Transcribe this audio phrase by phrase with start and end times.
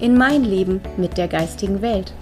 [0.00, 2.12] in mein Leben mit der geistigen Welt.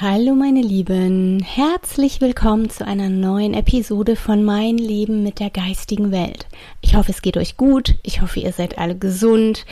[0.00, 6.12] Hallo meine Lieben, herzlich willkommen zu einer neuen Episode von Mein Leben mit der geistigen
[6.12, 6.46] Welt.
[6.80, 9.66] Ich hoffe, es geht euch gut, ich hoffe, ihr seid alle gesund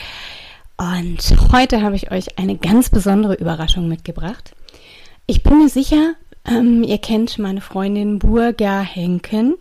[0.76, 4.54] und heute habe ich euch eine ganz besondere Überraschung mitgebracht.
[5.28, 9.54] Ich bin mir sicher, ähm, ihr kennt meine Freundin Burga Henken.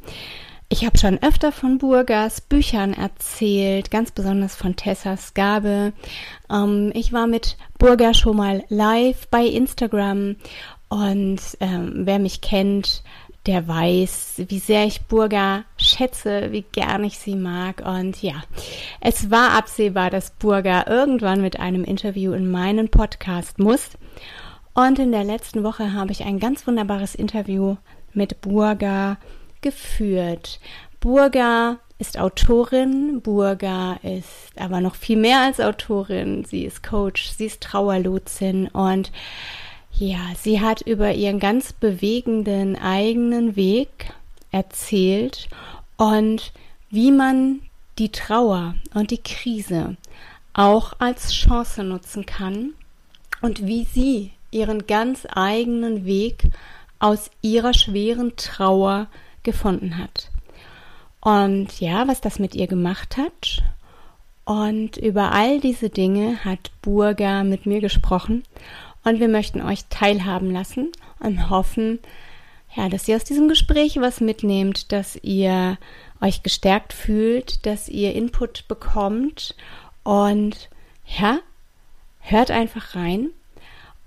[0.67, 5.93] Ich habe schon öfter von Burgas Büchern erzählt, ganz besonders von Tessas Gabe.
[6.51, 10.37] Ähm, ich war mit Burga schon mal live bei Instagram
[10.89, 13.03] und ähm, wer mich kennt,
[13.45, 17.83] der weiß, wie sehr ich Burga schätze, wie gern ich sie mag.
[17.85, 18.43] Und ja,
[19.01, 23.91] es war absehbar, dass Burga irgendwann mit einem Interview in meinen Podcast muss.
[24.73, 27.77] Und in der letzten Woche habe ich ein ganz wunderbares Interview
[28.13, 29.17] mit Burga
[29.65, 30.59] geführt.
[30.99, 36.45] Burga ist Autorin, Burga ist aber noch viel mehr als Autorin.
[36.45, 39.11] Sie ist Coach, sie ist Trauerlotsin und
[39.97, 44.13] ja, sie hat über ihren ganz bewegenden eigenen Weg
[44.51, 45.49] erzählt
[45.97, 46.51] und
[46.91, 47.61] wie man
[47.97, 49.97] die Trauer und die Krise
[50.53, 52.73] auch als Chance nutzen kann
[53.41, 56.43] und wie sie ihren ganz eigenen Weg
[56.99, 59.07] aus ihrer schweren Trauer
[59.45, 60.29] gefunden hat.
[61.21, 63.63] Und ja, was das mit ihr gemacht hat.
[64.43, 68.43] Und über all diese Dinge hat Burga mit mir gesprochen.
[69.03, 71.99] Und wir möchten euch teilhaben lassen und hoffen,
[72.75, 75.77] ja, dass ihr aus diesem Gespräch was mitnehmt, dass ihr
[76.21, 79.55] euch gestärkt fühlt, dass ihr Input bekommt
[80.03, 80.69] und
[81.05, 81.39] ja,
[82.19, 83.29] hört einfach rein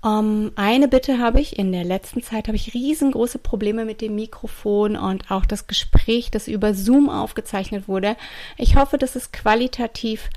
[0.01, 4.01] um, ähm, eine Bitte habe ich, in der letzten Zeit habe ich riesengroße Probleme mit
[4.01, 8.15] dem Mikrofon und auch das Gespräch, das über Zoom aufgezeichnet wurde.
[8.57, 10.29] Ich hoffe, dass es qualitativ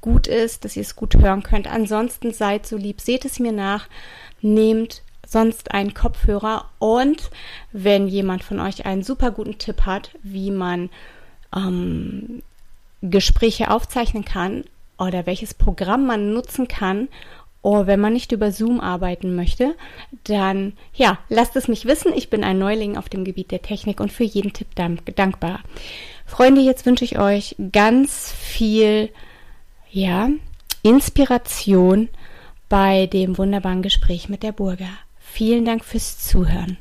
[0.00, 1.66] gut ist, dass ihr es gut hören könnt.
[1.66, 3.88] Ansonsten seid so lieb, seht es mir nach,
[4.42, 7.30] nehmt sonst einen Kopfhörer und
[7.72, 10.90] wenn jemand von euch einen super guten Tipp hat, wie man
[11.56, 12.42] ähm,
[13.00, 14.64] Gespräche aufzeichnen kann
[14.98, 17.08] oder welches Programm man nutzen kann,
[17.66, 19.74] Oh, wenn man nicht über Zoom arbeiten möchte,
[20.24, 22.12] dann ja, lasst es mich wissen.
[22.14, 25.60] Ich bin ein Neuling auf dem Gebiet der Technik und für jeden Tipp dankbar.
[26.26, 29.08] Freunde, jetzt wünsche ich euch ganz viel,
[29.90, 30.28] ja,
[30.82, 32.10] Inspiration
[32.68, 34.90] bei dem wunderbaren Gespräch mit der Burger.
[35.18, 36.76] Vielen Dank fürs Zuhören.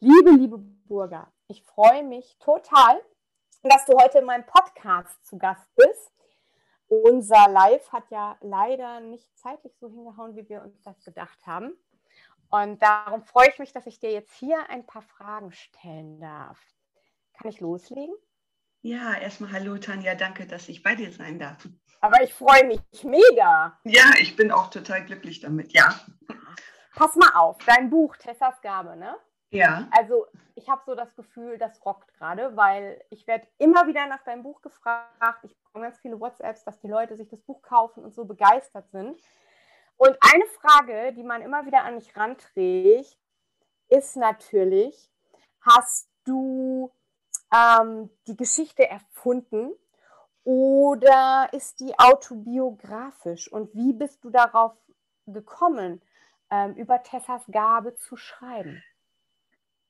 [0.00, 3.00] Liebe, liebe Burger, ich freue mich total,
[3.68, 6.12] dass du heute in meinem Podcast zu Gast bist.
[6.88, 11.72] Unser Live hat ja leider nicht zeitlich so hingehauen, wie wir uns das gedacht haben.
[12.50, 16.60] Und darum freue ich mich, dass ich dir jetzt hier ein paar Fragen stellen darf.
[17.32, 18.14] Kann ich loslegen?
[18.82, 21.66] Ja, erstmal hallo Tanja, danke, dass ich bei dir sein darf.
[22.02, 23.80] Aber ich freue mich mega.
[23.84, 25.98] Ja, ich bin auch total glücklich damit, ja.
[26.94, 29.16] Pass mal auf, dein Buch Tessas Gabe, ne?
[29.50, 29.88] Ja.
[29.92, 34.22] Also ich habe so das Gefühl, das rockt gerade, weil ich werde immer wieder nach
[34.24, 35.44] deinem Buch gefragt.
[35.44, 38.90] Ich bekomme ganz viele WhatsApps, dass die Leute sich das Buch kaufen und so begeistert
[38.90, 39.20] sind.
[39.96, 43.16] Und eine Frage, die man immer wieder an mich ranträgt,
[43.88, 45.10] ist natürlich,
[45.60, 46.92] hast du
[47.54, 49.72] ähm, die Geschichte erfunden
[50.42, 53.50] oder ist die autobiografisch?
[53.50, 54.72] Und wie bist du darauf
[55.26, 56.02] gekommen,
[56.50, 58.82] ähm, über Tessas Gabe zu schreiben?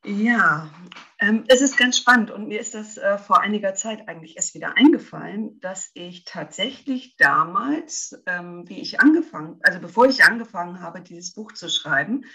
[0.05, 0.71] Ja,
[1.19, 4.55] ähm, es ist ganz spannend und mir ist das äh, vor einiger Zeit eigentlich erst
[4.55, 11.01] wieder eingefallen, dass ich tatsächlich damals, ähm, wie ich angefangen, also bevor ich angefangen habe,
[11.01, 12.27] dieses Buch zu schreiben,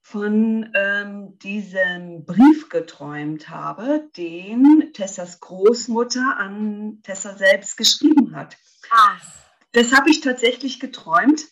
[0.00, 8.56] von ähm, diesem Brief geträumt habe, den Tessas Großmutter an Tessa selbst geschrieben hat.
[8.90, 9.24] Ach.
[9.72, 11.46] Das habe ich tatsächlich geträumt.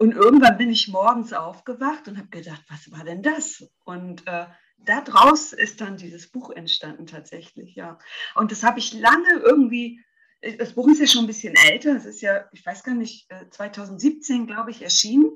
[0.00, 3.70] Und irgendwann bin ich morgens aufgewacht und habe gedacht, was war denn das?
[3.84, 4.46] Und äh,
[4.78, 7.98] daraus ist dann dieses Buch entstanden tatsächlich, ja.
[8.34, 10.02] Und das habe ich lange irgendwie,
[10.40, 12.94] äh, das Buch ist ja schon ein bisschen älter, es ist ja, ich weiß gar
[12.94, 15.26] nicht, 2017, äh, glaube ich, erschienen.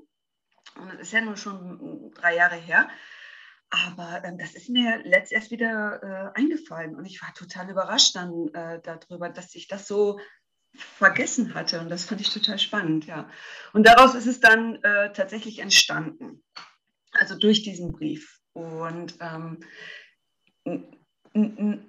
[0.76, 2.88] Und es ist ja nur schon drei Jahre her.
[3.68, 8.16] aber ähm, das ist mir letzt erst wieder äh, eingefallen und ich war total überrascht
[8.16, 10.18] dann äh, darüber, dass ich das so
[10.76, 13.28] vergessen hatte und das fand ich total spannend, ja.
[13.72, 16.42] Und daraus ist es dann äh, tatsächlich entstanden,
[17.12, 18.40] also durch diesen Brief.
[18.52, 19.60] Und ähm,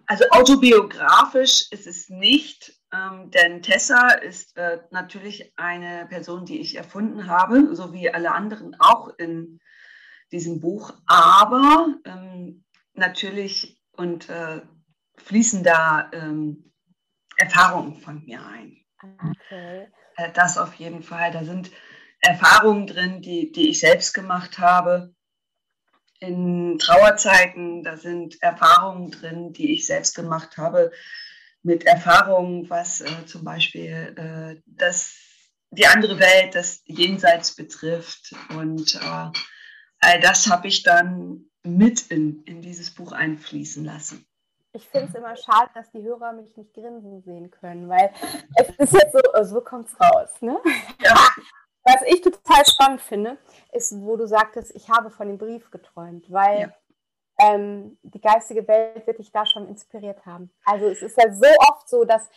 [0.08, 6.76] also autobiografisch ist es nicht, ähm, denn Tessa ist äh, natürlich eine Person, die ich
[6.76, 9.60] erfunden habe, so wie alle anderen auch in
[10.32, 10.94] diesem Buch.
[11.06, 14.62] Aber ähm, natürlich und äh,
[15.18, 16.72] fließen da ähm,
[17.38, 18.78] Erfahrungen von mir ein.
[19.02, 19.88] Okay.
[20.18, 21.32] Äh, das auf jeden Fall.
[21.32, 21.72] Da sind
[22.22, 25.14] Erfahrungen drin, die, die ich selbst gemacht habe
[26.20, 27.84] in Trauerzeiten.
[27.84, 30.92] Da sind Erfahrungen drin, die ich selbst gemacht habe,
[31.62, 35.16] mit Erfahrungen, was äh, zum Beispiel äh, das,
[35.72, 38.34] die andere Welt, das Jenseits betrifft.
[38.50, 39.32] Und äh,
[40.00, 44.28] all das habe ich dann mit in, in dieses Buch einfließen lassen.
[44.76, 48.12] Ich finde es immer schade, dass die Hörer mich nicht grinsen sehen können, weil
[48.56, 50.30] es ist jetzt so, so kommt es raus.
[50.42, 50.60] Ne?
[51.00, 51.16] Ja.
[51.84, 53.38] Was ich total spannend finde,
[53.72, 56.62] ist, wo du sagtest, ich habe von dem Brief geträumt, weil
[57.40, 57.54] ja.
[57.54, 60.52] ähm, die geistige Welt wird dich da schon inspiriert haben.
[60.66, 62.28] Also es ist ja so oft so, dass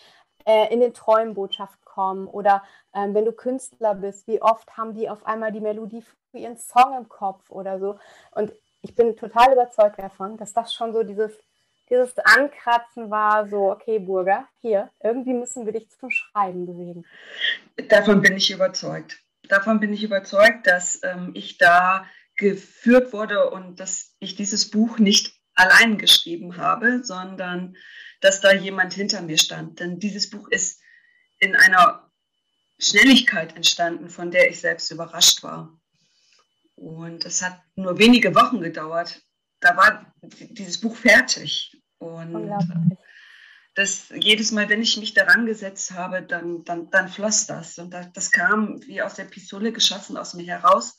[0.44, 2.62] äh, in den Träumen Botschaften kommen oder
[2.94, 6.58] ähm, wenn du Künstler bist, wie oft haben die auf einmal die Melodie für ihren
[6.58, 7.98] Song im Kopf oder so.
[8.32, 8.52] Und
[8.82, 11.36] ich bin total überzeugt davon, dass das schon so dieses,
[11.90, 17.04] dieses Ankratzen war, so, okay, Burger, hier, irgendwie müssen wir dich zum Schreiben bewegen.
[17.88, 19.18] Davon bin ich überzeugt
[19.48, 22.06] davon bin ich überzeugt, dass ähm, ich da
[22.36, 27.76] geführt wurde und dass ich dieses Buch nicht allein geschrieben habe, sondern
[28.20, 29.80] dass da jemand hinter mir stand.
[29.80, 30.80] Denn dieses Buch ist
[31.40, 32.10] in einer
[32.78, 35.80] Schnelligkeit entstanden, von der ich selbst überrascht war.
[36.76, 39.20] Und es hat nur wenige Wochen gedauert.
[39.60, 41.76] Da war dieses Buch fertig.
[41.98, 42.50] Und
[43.74, 47.78] das jedes Mal, wenn ich mich daran gesetzt habe, dann, dann, dann floss das.
[47.78, 50.96] Und das, das kam wie aus der Pistole geschossen aus mir heraus.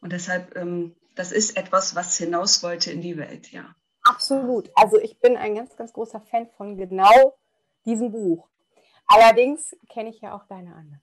[0.00, 3.74] Und deshalb, ähm, das ist etwas, was hinaus wollte in die Welt, ja.
[4.02, 4.70] Absolut.
[4.74, 7.38] Also ich bin ein ganz, ganz großer Fan von genau
[7.86, 8.48] diesem Buch.
[9.06, 11.02] Allerdings kenne ich ja auch deine anderen.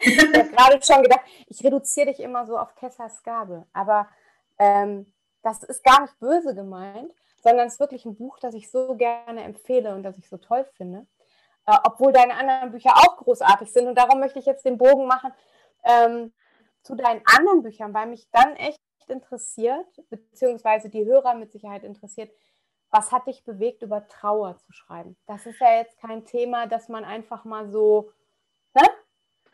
[0.00, 3.66] ich habe gerade schon gedacht, ich reduziere dich immer so auf Kessers Gabe.
[3.72, 4.08] Aber
[4.58, 5.12] ähm,
[5.42, 7.12] das ist gar nicht böse gemeint,
[7.46, 10.36] sondern es ist wirklich ein Buch, das ich so gerne empfehle und das ich so
[10.36, 11.06] toll finde.
[11.64, 13.86] Äh, obwohl deine anderen Bücher auch großartig sind.
[13.86, 15.32] Und darum möchte ich jetzt den Bogen machen
[15.84, 16.32] ähm,
[16.82, 22.32] zu deinen anderen Büchern, weil mich dann echt interessiert, beziehungsweise die Hörer mit Sicherheit interessiert,
[22.90, 25.16] was hat dich bewegt, über Trauer zu schreiben?
[25.26, 28.10] Das ist ja jetzt kein Thema, dass man einfach mal so,
[28.74, 28.82] ne?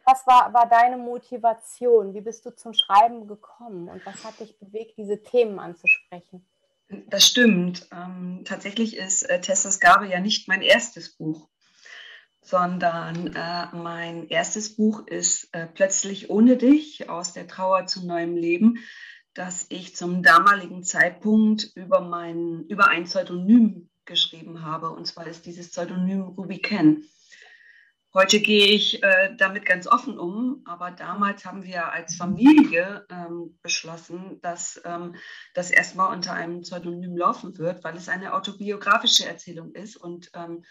[0.05, 2.15] Was war, war deine Motivation?
[2.15, 6.47] Wie bist du zum Schreiben gekommen und was hat dich bewegt, diese Themen anzusprechen?
[7.09, 7.89] Das stimmt.
[7.93, 11.49] Ähm, tatsächlich ist äh, Tessas Gabe ja nicht mein erstes Buch,
[12.43, 18.37] sondern äh, mein erstes Buch ist äh, Plötzlich ohne dich aus der Trauer zum neuen
[18.37, 18.79] Leben,
[19.35, 24.91] das ich zum damaligen Zeitpunkt über, mein, über ein Pseudonym geschrieben habe.
[24.91, 27.05] Und zwar ist dieses Pseudonym Ruby Ken.
[28.15, 33.59] Heute gehe ich äh, damit ganz offen um, aber damals haben wir als Familie ähm,
[33.63, 35.15] beschlossen, dass ähm,
[35.55, 40.63] das erstmal unter einem Pseudonym laufen wird, weil es eine autobiografische Erzählung ist und ähm,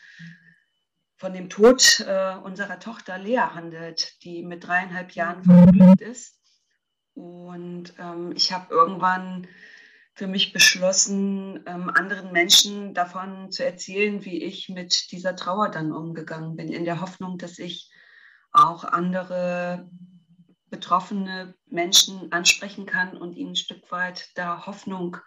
[1.18, 6.40] von dem Tod äh, unserer Tochter Lea handelt, die mit dreieinhalb Jahren verblüht ist.
[7.16, 9.48] Und ähm, ich habe irgendwann
[10.14, 15.92] für mich beschlossen, ähm, anderen Menschen davon zu erzählen, wie ich mit dieser Trauer dann
[15.92, 17.90] umgegangen bin, in der Hoffnung, dass ich
[18.52, 19.90] auch andere
[20.70, 25.18] betroffene Menschen ansprechen kann und ihnen ein Stück weit da Hoffnung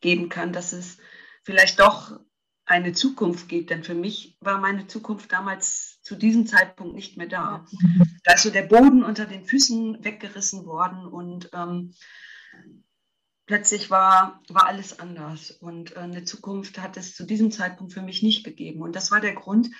[0.00, 0.98] geben kann, dass es
[1.44, 2.18] vielleicht doch
[2.64, 3.70] eine Zukunft gibt.
[3.70, 7.64] Denn für mich war meine Zukunft damals zu diesem Zeitpunkt nicht mehr da.
[8.24, 11.94] Da ist so der Boden unter den Füßen weggerissen worden und ähm,
[13.48, 18.02] plötzlich war, war alles anders und äh, eine Zukunft hat es zu diesem Zeitpunkt für
[18.02, 18.82] mich nicht gegeben.
[18.82, 19.70] Und das war der Grund,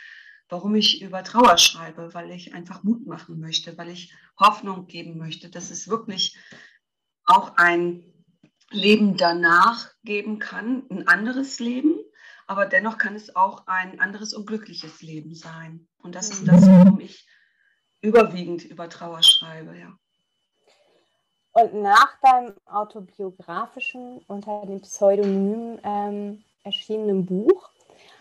[0.48, 5.18] warum ich über Trauer schreibe, weil ich einfach Mut machen möchte, weil ich Hoffnung geben
[5.18, 6.36] möchte, dass es wirklich
[7.24, 8.02] auch ein
[8.70, 11.94] Leben danach geben kann, ein anderes Leben,
[12.46, 15.86] aber dennoch kann es auch ein anderes unglückliches Leben sein.
[15.98, 17.28] Und das ist das, warum ich
[18.00, 19.98] überwiegend über Trauer schreibe, ja.
[21.58, 27.70] Und nach deinem autobiografischen, unter dem Pseudonym ähm, erschienenen Buch,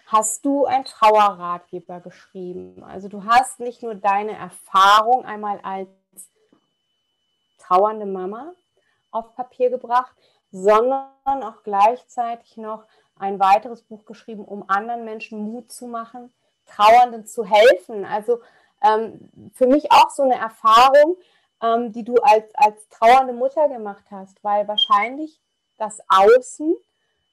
[0.07, 2.83] hast du einen Trauerratgeber geschrieben.
[2.83, 5.87] Also du hast nicht nur deine Erfahrung einmal als
[7.59, 8.53] trauernde Mama
[9.11, 10.15] auf Papier gebracht,
[10.51, 12.85] sondern auch gleichzeitig noch
[13.19, 16.33] ein weiteres Buch geschrieben, um anderen Menschen Mut zu machen,
[16.65, 18.03] Trauernden zu helfen.
[18.03, 18.39] Also
[18.81, 21.17] ähm, für mich auch so eine Erfahrung,
[21.61, 25.41] ähm, die du als, als trauernde Mutter gemacht hast, weil wahrscheinlich
[25.77, 26.75] das Außen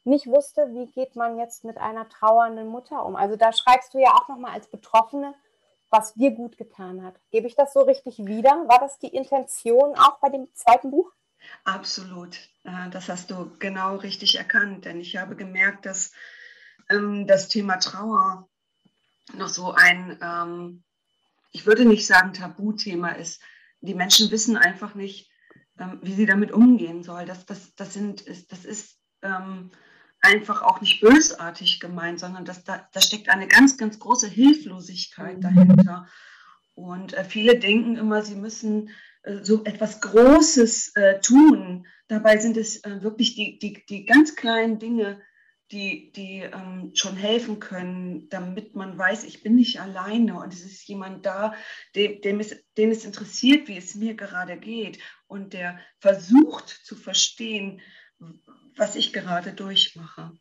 [0.04, 3.16] nicht wusste, wie geht man jetzt mit einer trauernden Mutter um.
[3.16, 5.34] Also da schreibst du ja auch nochmal als Betroffene,
[5.90, 7.14] was dir gut getan hat.
[7.30, 8.50] Gebe ich das so richtig wieder?
[8.68, 11.10] War das die Intention auch bei dem zweiten Buch?
[11.64, 12.36] Absolut.
[12.64, 16.12] Äh, das hast du genau richtig erkannt, denn ich habe gemerkt, dass
[16.90, 18.48] ähm, das Thema Trauer
[19.32, 20.84] noch so ein, ähm,
[21.52, 23.40] ich würde nicht sagen Tabuthema ist.
[23.84, 25.30] Die Menschen wissen einfach nicht,
[25.78, 27.24] ähm, wie sie damit umgehen soll.
[27.26, 29.70] Das, das, das, sind, das ist ähm,
[30.20, 35.42] einfach auch nicht bösartig gemeint, sondern das, da, da steckt eine ganz, ganz große Hilflosigkeit
[35.42, 36.08] dahinter.
[36.74, 38.90] Und äh, viele denken immer, sie müssen
[39.22, 41.86] äh, so etwas Großes äh, tun.
[42.08, 45.20] Dabei sind es äh, wirklich die, die, die ganz kleinen Dinge,
[45.72, 50.64] die, die ähm, schon helfen können, damit man weiß, ich bin nicht alleine und es
[50.64, 51.54] ist jemand da,
[51.94, 56.96] dem, dem es, den es interessiert, wie es mir gerade geht und der versucht zu
[56.96, 57.80] verstehen,
[58.76, 60.32] was ich gerade durchmache.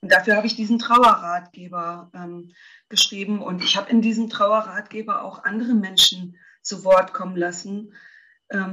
[0.00, 2.52] Und dafür habe ich diesen Trauerratgeber ähm,
[2.88, 7.92] geschrieben und ich habe in diesem Trauerratgeber auch andere Menschen zu Wort kommen lassen,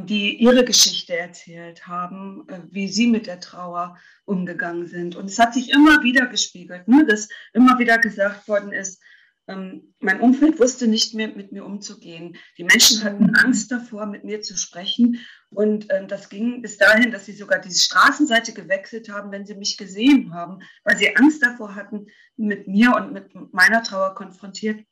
[0.06, 5.16] die ihre Geschichte erzählt haben, äh, wie sie mit der Trauer umgegangen sind.
[5.16, 9.02] Und es hat sich immer wieder gespiegelt, ne, dass immer wieder gesagt worden ist,
[9.48, 12.36] ähm, mein Umfeld wusste nicht mehr, mit mir umzugehen.
[12.58, 13.36] Die Menschen hatten.
[13.36, 15.20] Angst davor, mit mir zu sprechen.
[15.52, 19.56] Und ähm, das ging bis dahin, dass sie sogar die Straßenseite gewechselt haben, wenn sie
[19.56, 24.84] mich gesehen haben, weil sie Angst davor hatten, mit mir und mit meiner Trauer konfrontiert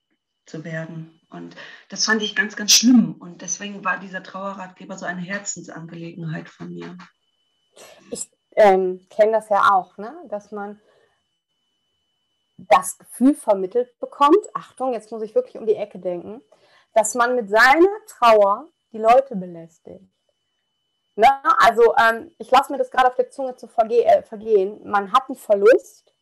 [0.46, 1.20] zu werden.
[1.30, 1.56] Und
[1.90, 3.16] das fand ich ganz, ganz schlimm.
[3.20, 6.98] Und deswegen war dieser Trauerratgeber so eine Herzensangelegenheit von mir.
[8.12, 10.16] Ich ähm, kenne das ja auch, ne?
[10.30, 10.80] dass man
[12.58, 16.42] das Gefühl vermittelt bekommt, Achtung, jetzt muss ich wirklich um die Ecke denken,
[16.94, 20.06] dass man mit seiner Trauer die Leute belästigt.
[21.16, 21.28] Ne?
[21.60, 24.82] Also ähm, ich lasse mir das gerade auf der Zunge zu verge äh, vergehen.
[24.88, 26.14] Man hat einen Verlust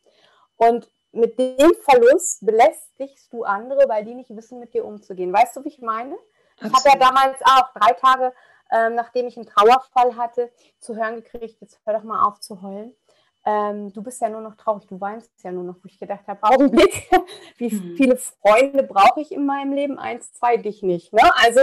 [0.55, 5.33] und mit dem Verlust belästigst du andere, weil die nicht wissen, mit dir umzugehen.
[5.33, 6.15] Weißt du, wie ich meine?
[6.55, 6.71] Absolut.
[6.71, 8.33] Ich habe ja damals auch drei Tage,
[8.71, 12.61] ähm, nachdem ich einen Trauerfall hatte, zu hören gekriegt, jetzt hör doch mal auf zu
[12.61, 12.95] heulen.
[13.43, 16.27] Ähm, du bist ja nur noch traurig, du weinst ja nur noch, wo ich gedacht
[16.27, 17.09] habe, Augenblick,
[17.57, 17.95] wie hm.
[17.97, 19.97] viele Freunde brauche ich in meinem Leben?
[19.97, 21.11] Eins, zwei, dich nicht.
[21.11, 21.23] Ne?
[21.43, 21.61] Also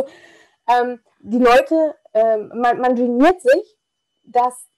[0.69, 3.79] ähm, die Leute, ähm, man, man geniert sich,
[4.25, 4.69] dass,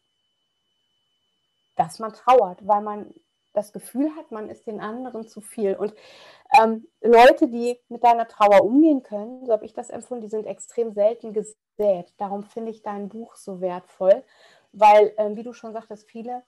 [1.76, 3.14] dass man trauert, weil man
[3.52, 5.74] das Gefühl hat, man ist den anderen zu viel.
[5.74, 5.94] Und
[6.60, 10.46] ähm, Leute, die mit deiner Trauer umgehen können, so habe ich das empfunden, die sind
[10.46, 12.12] extrem selten gesät.
[12.18, 14.22] Darum finde ich dein Buch so wertvoll,
[14.72, 16.42] weil, ähm, wie du schon sagtest, viele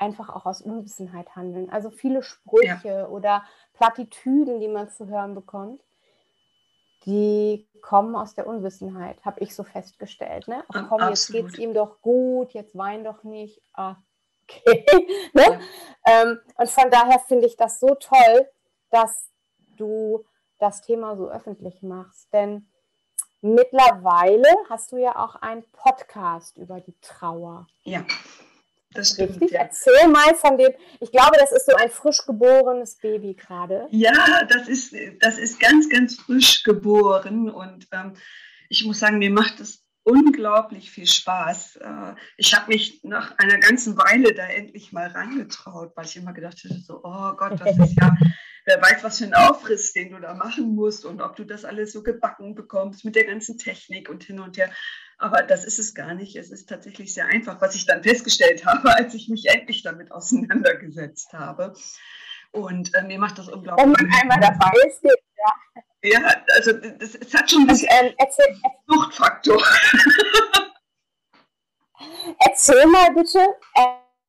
[0.00, 1.70] einfach auch aus Unwissenheit handeln.
[1.70, 3.08] Also viele Sprüche ja.
[3.08, 5.82] oder Plattitüden, die man zu hören bekommt,
[7.04, 10.48] die kommen aus der Unwissenheit, habe ich so festgestellt.
[10.48, 10.64] Ne?
[10.68, 11.10] Ach komm, Absolut.
[11.10, 13.62] jetzt geht es ihm doch gut, jetzt wein doch nicht.
[13.74, 13.96] Ah,
[14.50, 14.84] okay.
[15.32, 15.60] ne?
[16.06, 18.48] ähm, und von daher finde ich das so toll,
[18.90, 19.28] dass
[19.76, 20.24] du
[20.58, 22.32] das Thema so öffentlich machst.
[22.32, 22.68] Denn
[23.40, 27.66] mittlerweile hast du ja auch einen Podcast über die Trauer.
[27.84, 28.04] Ja.
[28.92, 29.52] Das stimmt, Richtig?
[29.52, 29.60] Ja.
[29.60, 33.86] Erzähl mal von dem, ich glaube, das ist so ein frisch geborenes Baby gerade.
[33.90, 38.14] Ja, das ist, das ist ganz, ganz frisch geboren und ähm,
[38.68, 41.76] ich muss sagen, mir macht es unglaublich viel Spaß.
[41.76, 46.32] Äh, ich habe mich nach einer ganzen Weile da endlich mal reingetraut, weil ich immer
[46.32, 48.16] gedacht hätte, so, oh Gott, das ist ja,
[48.66, 51.64] wer weiß, was für ein Aufriss, den du da machen musst und ob du das
[51.64, 54.70] alles so gebacken bekommst mit der ganzen Technik und hin und her.
[55.18, 56.36] Aber das ist es gar nicht.
[56.36, 60.12] Es ist tatsächlich sehr einfach, was ich dann festgestellt habe, als ich mich endlich damit
[60.12, 61.74] auseinandergesetzt habe.
[62.52, 63.86] Und äh, mir macht das unglaublich.
[63.86, 65.82] Wenn man einmal dabei ist, ja.
[66.02, 69.62] Ja, also das, es hat schon ein bisschen ähm, erzähl, Suchtfaktor.
[72.38, 73.46] erzähl mal bitte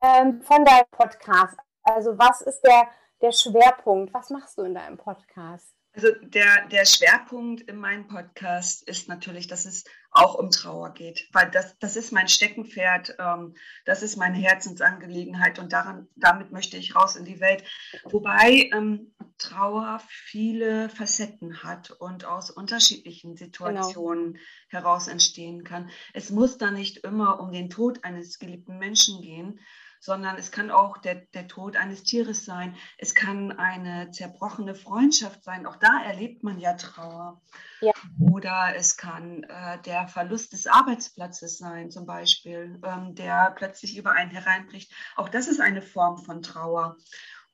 [0.01, 1.57] ähm, von deinem Podcast.
[1.83, 2.89] Also was ist der,
[3.21, 4.13] der Schwerpunkt?
[4.13, 5.73] Was machst du in deinem Podcast?
[5.93, 11.27] Also der, der Schwerpunkt in meinem Podcast ist natürlich, dass es auch um Trauer geht,
[11.33, 13.55] weil das, das ist mein Steckenpferd, ähm,
[13.85, 17.63] das ist meine Herzensangelegenheit und daran, damit möchte ich raus in die Welt.
[18.05, 24.45] Wobei ähm, Trauer viele Facetten hat und aus unterschiedlichen Situationen genau.
[24.69, 25.89] heraus entstehen kann.
[26.13, 29.59] Es muss da nicht immer um den Tod eines geliebten Menschen gehen,
[30.01, 32.75] sondern es kann auch der, der Tod eines Tieres sein.
[32.97, 35.67] Es kann eine zerbrochene Freundschaft sein.
[35.67, 37.39] Auch da erlebt man ja Trauer.
[37.81, 37.91] Ja.
[38.19, 44.13] Oder es kann äh, der Verlust des Arbeitsplatzes sein, zum Beispiel, ähm, der plötzlich über
[44.13, 44.91] einen hereinbricht.
[45.15, 46.97] Auch das ist eine Form von Trauer.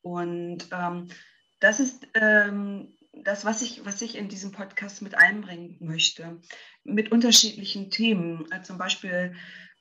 [0.01, 1.09] Und ähm,
[1.59, 6.39] das ist ähm, das, was ich, was ich in diesem Podcast mit einbringen möchte,
[6.85, 8.49] mit unterschiedlichen Themen.
[8.51, 9.35] Also zum Beispiel,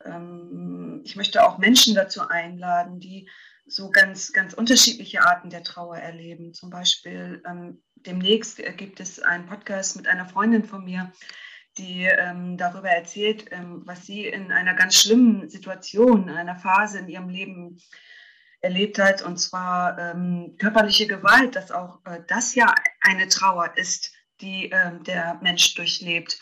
[0.04, 3.28] ähm, ich möchte auch Menschen dazu einladen, die
[3.66, 6.54] so ganz, ganz unterschiedliche Arten der Trauer erleben.
[6.54, 11.12] Zum Beispiel ähm, demnächst gibt es einen Podcast mit einer Freundin von mir,
[11.78, 17.00] die ähm, darüber erzählt, ähm, was sie in einer ganz schlimmen Situation, in einer Phase
[17.00, 17.78] in ihrem Leben
[18.60, 22.72] erlebt hat, und zwar ähm, körperliche Gewalt, dass auch äh, das ja
[23.02, 26.40] eine Trauer ist, die äh, der Mensch durchlebt.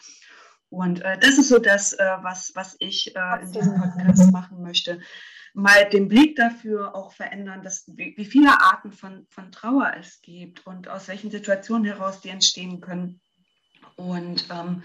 [0.74, 4.62] Und äh, das ist so das, äh, was, was ich äh, in diesem Podcast machen
[4.62, 5.00] möchte.
[5.52, 10.20] Mal den Blick dafür auch verändern, dass, wie, wie viele Arten von, von Trauer es
[10.20, 13.20] gibt und aus welchen Situationen heraus die entstehen können.
[13.94, 14.82] Und ähm,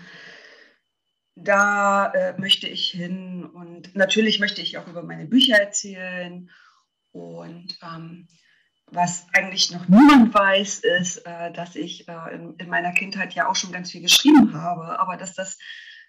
[1.36, 6.51] da äh, möchte ich hin und natürlich möchte ich auch über meine Bücher erzählen
[7.12, 8.27] und ähm,
[8.91, 13.48] was eigentlich noch niemand weiß, ist, äh, dass ich äh, in, in, meiner Kindheit ja
[13.48, 15.58] auch schon ganz viel geschrieben habe, aber dass das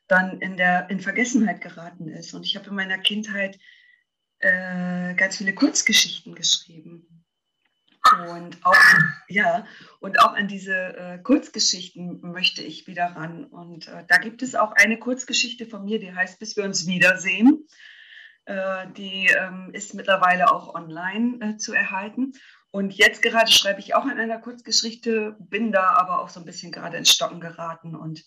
[0.09, 2.35] dann in, der, in Vergessenheit geraten ist.
[2.35, 3.59] Und ich habe in meiner Kindheit
[4.39, 7.25] äh, ganz viele Kurzgeschichten geschrieben.
[8.31, 8.75] Und auch,
[9.29, 9.67] ja,
[10.01, 13.45] und auch an diese Kurzgeschichten möchte ich wieder ran.
[13.45, 17.67] Und da gibt es auch eine Kurzgeschichte von mir, die heißt Bis wir uns wiedersehen.
[18.97, 22.33] Die ähm, ist mittlerweile auch online äh, zu erhalten.
[22.73, 26.47] Und jetzt gerade schreibe ich auch an einer Kurzgeschichte, bin da aber auch so ein
[26.47, 27.97] bisschen gerade ins Stocken geraten.
[27.97, 28.25] Und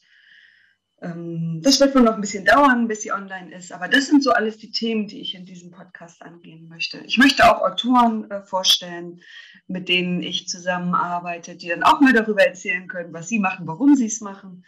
[1.01, 3.71] ähm, das wird wohl noch ein bisschen dauern, bis sie online ist.
[3.71, 6.99] Aber das sind so alles die Themen, die ich in diesem Podcast angehen möchte.
[7.05, 9.21] Ich möchte auch Autoren äh, vorstellen,
[9.67, 13.95] mit denen ich zusammenarbeite, die dann auch mal darüber erzählen können, was sie machen, warum
[13.95, 14.65] sie es machen.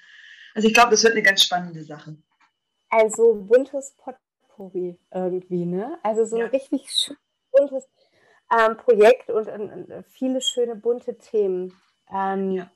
[0.53, 2.17] Also ich glaube, das wird eine ganz spannende Sache.
[2.89, 5.99] Also buntes Potpourri irgendwie, ne?
[6.03, 6.45] Also so ja.
[6.45, 7.19] ein richtig schönes,
[7.51, 7.87] buntes
[8.51, 11.73] ähm, Projekt und äh, viele schöne bunte Themen.
[12.11, 12.69] Ähm, ja.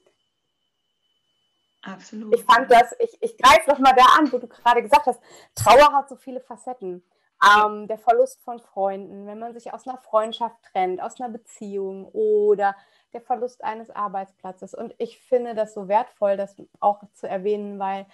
[1.84, 2.36] Absolut.
[2.36, 5.21] Ich fand das, ich, ich greife noch mal da an, wo du gerade gesagt hast,
[5.55, 7.03] Trauer hat so viele Facetten.
[7.41, 12.10] Ähm, der Verlust von Freunden, wenn man sich aus einer Freundschaft trennt, aus einer Beziehung
[12.10, 12.75] oder
[13.13, 14.73] der Verlust eines Arbeitsplatzes.
[14.73, 18.08] Und ich finde das so wertvoll, das auch zu erwähnen, weil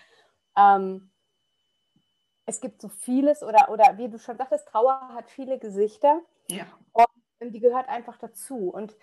[0.56, 1.10] ähm,
[2.46, 6.22] es gibt so vieles oder, oder wie du schon sagtest, Trauer hat viele Gesichter.
[6.48, 6.66] Ja.
[6.94, 7.08] Und
[7.40, 8.70] die gehört einfach dazu.
[8.70, 8.96] Und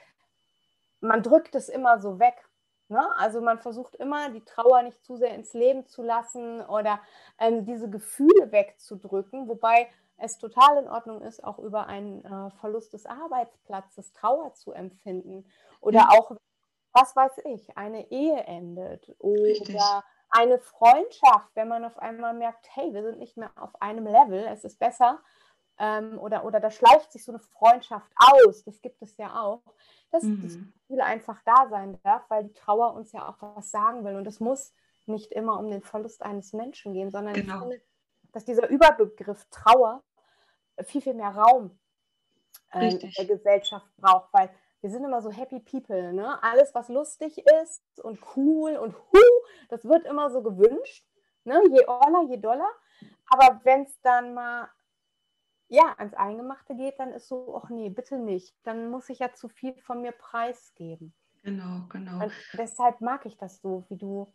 [1.01, 2.49] man drückt es immer so weg.
[2.88, 3.05] Ne?
[3.16, 7.01] Also man versucht immer, die Trauer nicht zu sehr ins Leben zu lassen oder
[7.38, 12.92] ähm, diese Gefühle wegzudrücken, wobei es total in Ordnung ist, auch über einen äh, Verlust
[12.92, 15.47] des Arbeitsplatzes Trauer zu empfinden.
[15.81, 16.09] Oder ja.
[16.11, 16.37] auch,
[16.92, 19.81] was weiß ich, eine Ehe endet oder Richtig
[20.33, 24.47] eine Freundschaft, wenn man auf einmal merkt, hey, wir sind nicht mehr auf einem Level,
[24.49, 25.21] es ist besser,
[25.79, 29.63] ähm, oder, oder da schleicht sich so eine Freundschaft aus, das gibt es ja auch,
[30.11, 30.43] dass mhm.
[30.43, 34.17] das Gefühl einfach da sein darf, weil die Trauer uns ja auch was sagen will.
[34.17, 34.75] Und es muss
[35.07, 37.55] nicht immer um den Verlust eines Menschen gehen, sondern genau.
[37.55, 37.83] ich finde,
[38.33, 40.03] dass dieser Überbegriff Trauer
[40.85, 41.79] viel, viel mehr Raum
[42.73, 46.43] äh, in der Gesellschaft braucht, weil wir sind immer so happy people, ne?
[46.43, 49.19] Alles, was lustig ist und cool und hu,
[49.69, 51.07] das wird immer so gewünscht,
[51.45, 51.61] ne?
[51.71, 52.71] Je oller, je doller.
[53.27, 54.69] Aber wenn es dann mal
[55.73, 58.55] ja, ans Eingemachte geht, dann ist so, ach nee, bitte nicht.
[58.63, 61.15] Dann muss ich ja zu viel von mir preisgeben.
[61.43, 62.25] Genau, genau.
[62.25, 64.31] Und deshalb mag ich das so, wie du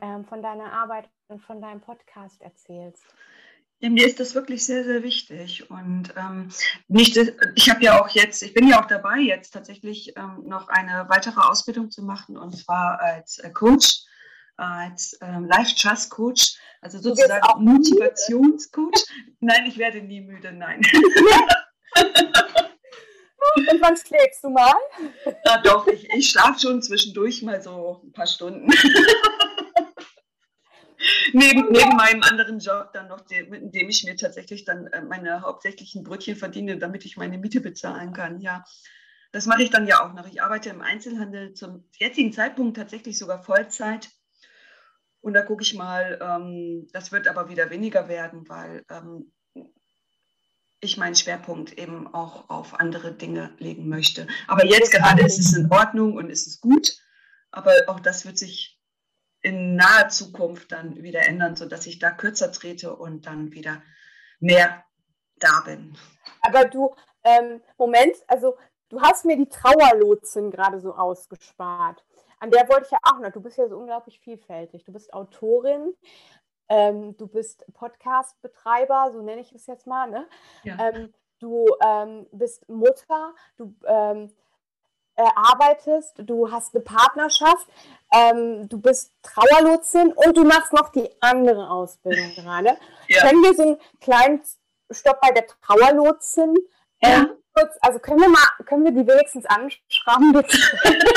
[0.00, 3.04] ähm, von deiner Arbeit und von deinem Podcast erzählst.
[3.80, 5.70] Ja, mir ist das wirklich sehr, sehr wichtig.
[5.70, 6.48] Und ähm,
[6.88, 7.18] nicht,
[7.54, 11.06] ich habe ja auch jetzt, ich bin ja auch dabei, jetzt tatsächlich ähm, noch eine
[11.10, 14.04] weitere Ausbildung zu machen, und zwar als äh, Coach,
[14.56, 19.06] als ähm, Life Trust Coach, also sozusagen Motivationscoach.
[19.40, 20.82] Nein, ich werde nie müde, nein.
[23.54, 24.74] Und wann schläfst du mal?
[25.44, 28.68] Na doch, ich, ich schlafe schon zwischendurch mal so ein paar Stunden
[31.32, 35.42] neben, neben meinem anderen Job dann noch, mit dem ich mir tatsächlich dann äh, meine
[35.42, 38.40] hauptsächlichen Brötchen verdiene, damit ich meine Miete bezahlen kann.
[38.40, 38.64] Ja,
[39.32, 40.28] das mache ich dann ja auch noch.
[40.28, 44.08] Ich arbeite im Einzelhandel zum jetzigen Zeitpunkt tatsächlich sogar Vollzeit.
[45.22, 49.32] Und da gucke ich mal, ähm, das wird aber wieder weniger werden, weil ähm,
[50.80, 54.26] ich meinen Schwerpunkt eben auch auf andere Dinge legen möchte.
[54.48, 56.98] Aber jetzt gerade ist es in Ordnung und ist es gut.
[57.52, 58.80] Aber auch das wird sich
[59.42, 63.82] in naher Zukunft dann wieder ändern, sodass ich da kürzer trete und dann wieder
[64.40, 64.84] mehr
[65.38, 65.96] da bin.
[66.42, 68.56] Aber du, Ähm, Moment, also
[68.88, 72.04] du hast mir die Trauerlotsin gerade so ausgespart.
[72.42, 73.30] An der wollte ich ja auch noch.
[73.30, 74.84] Du bist ja so unglaublich vielfältig.
[74.84, 75.94] Du bist Autorin,
[76.68, 80.10] ähm, du bist Podcast-Betreiber, so nenne ich es jetzt mal.
[80.10, 80.26] Ne?
[80.64, 80.76] Ja.
[80.80, 84.34] Ähm, du ähm, bist Mutter, du ähm,
[85.14, 87.68] äh, arbeitest, du hast eine Partnerschaft,
[88.12, 92.76] ähm, du bist Trauerlotsin und du machst noch die andere Ausbildung gerade.
[93.06, 93.20] Ja.
[93.20, 94.42] Können wir so einen kleinen
[94.90, 96.56] Stopp bei der Trauerlotsin?
[97.00, 97.18] Ja.
[97.18, 100.32] Ähm, kurz, also können wir mal, können wir die wenigstens anschreiben?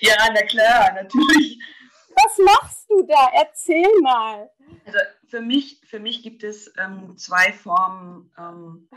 [0.00, 1.60] ja, na klar, natürlich.
[2.14, 3.30] Was machst du da?
[3.34, 4.50] Erzähl mal.
[4.84, 8.88] Also für mich, für mich gibt es ähm, zwei Formen, ähm,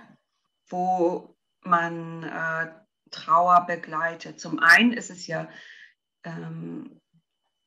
[0.68, 2.72] wo man äh,
[3.12, 4.40] Trauer begleitet.
[4.40, 5.48] Zum einen ist es ja
[6.24, 7.00] ähm,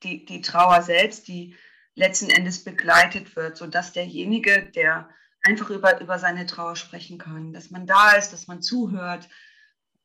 [0.03, 1.57] die, die Trauer selbst, die
[1.95, 5.09] letzten Endes begleitet wird, sodass derjenige, der
[5.43, 9.29] einfach über, über seine Trauer sprechen kann, dass man da ist, dass man zuhört,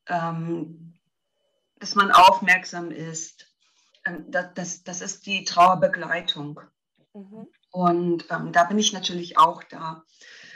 [0.06, 0.94] ähm,
[1.82, 3.52] dass man aufmerksam ist.
[4.06, 6.60] Ähm, das, das, das ist die Trauerbegleitung.
[7.12, 7.48] Mhm.
[7.72, 10.04] Und ähm, da bin ich natürlich auch da.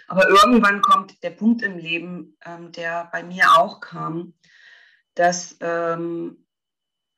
[0.06, 4.34] Aber irgendwann kommt der Punkt im Leben, ähm, der bei mir auch kam,
[5.14, 6.46] dass, ähm,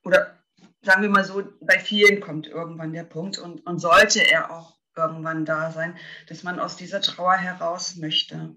[0.04, 0.38] oder
[0.80, 4.78] sagen wir mal so, bei vielen kommt irgendwann der Punkt und, und sollte er auch
[4.96, 8.56] irgendwann da sein, dass man aus dieser Trauer heraus möchte,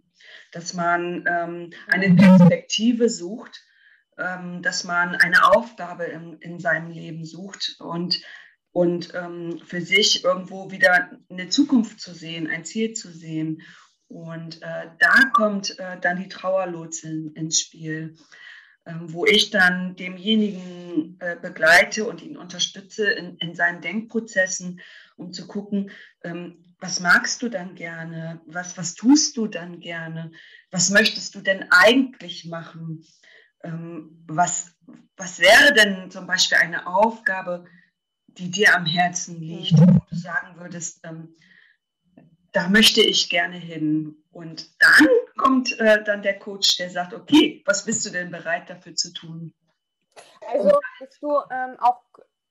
[0.53, 3.61] dass man ähm, eine Perspektive sucht,
[4.15, 8.21] dass man eine Aufgabe in, in seinem Leben sucht und,
[8.71, 13.62] und ähm, für sich irgendwo wieder eine Zukunft zu sehen, ein Ziel zu sehen.
[14.08, 18.15] Und äh, da kommt äh, dann die Trauerlotsin ins Spiel,
[18.84, 24.82] äh, wo ich dann demjenigen äh, begleite und ihn unterstütze in, in seinen Denkprozessen,
[25.15, 25.91] um zu gucken,
[26.24, 30.32] ähm, was magst du dann gerne, was, was tust du dann gerne,
[30.71, 33.06] was möchtest du denn eigentlich machen?
[33.06, 33.06] ähm,
[33.63, 34.74] was,
[35.17, 37.65] was wäre denn zum Beispiel eine Aufgabe,
[38.28, 39.95] die dir am Herzen liegt, mhm.
[39.95, 41.36] wo du sagen würdest, ähm,
[42.54, 44.24] da möchte ich gerne hin.
[44.32, 48.69] Und dann kommt äh, dann der Coach, der sagt, okay, was bist du denn bereit
[48.69, 49.54] dafür zu tun?
[50.52, 52.02] Also bist du ähm, auch,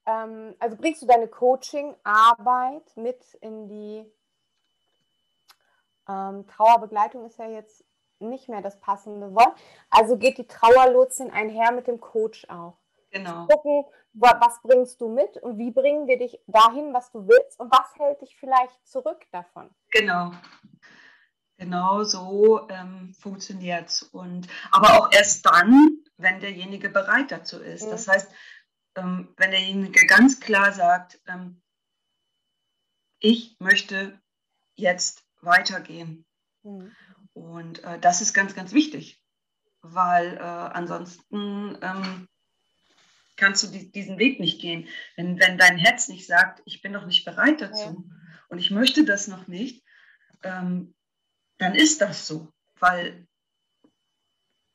[0.06, 4.04] ähm, also bringst du deine Coaching-Arbeit mit in die
[6.08, 7.84] ähm, Trauerbegleitung ist ja jetzt
[8.20, 9.54] nicht mehr das passende Wort.
[9.90, 12.78] Also geht die Trauerlotsin einher mit dem Coach auch.
[13.10, 13.46] Genau.
[13.46, 17.70] Gucken, was bringst du mit und wie bringen wir dich dahin, was du willst und
[17.72, 19.70] was hält dich vielleicht zurück davon.
[19.90, 20.32] Genau.
[21.56, 24.10] Genau so ähm, funktioniert es.
[24.70, 27.86] aber auch erst dann, wenn derjenige bereit dazu ist.
[27.86, 27.90] Mhm.
[27.90, 28.32] Das heißt,
[28.96, 31.60] ähm, wenn derjenige ganz klar sagt, ähm,
[33.18, 34.18] ich möchte
[34.74, 36.24] jetzt weitergehen.
[36.62, 36.94] Mhm.
[37.40, 39.24] Und äh, das ist ganz, ganz wichtig,
[39.80, 42.28] weil äh, ansonsten ähm,
[43.36, 44.86] kannst du die, diesen Weg nicht gehen.
[45.16, 48.16] Wenn, wenn dein Herz nicht sagt, ich bin noch nicht bereit dazu ja.
[48.50, 49.82] und ich möchte das noch nicht,
[50.42, 50.94] ähm,
[51.56, 53.26] dann ist das so, weil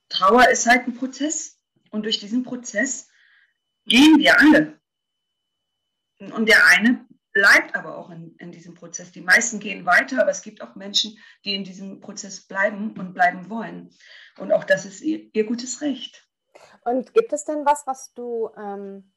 [0.10, 3.10] Trauer ist halt ein Prozess und durch diesen Prozess
[3.86, 4.80] gehen wir alle.
[6.34, 7.05] Und der eine
[7.36, 9.12] bleibt aber auch in, in diesem Prozess.
[9.12, 13.14] Die meisten gehen weiter, aber es gibt auch Menschen, die in diesem Prozess bleiben und
[13.14, 13.94] bleiben wollen.
[14.40, 16.28] Und auch das ist ihr, ihr gutes Recht.
[16.86, 19.12] Und gibt es denn was, was du ähm,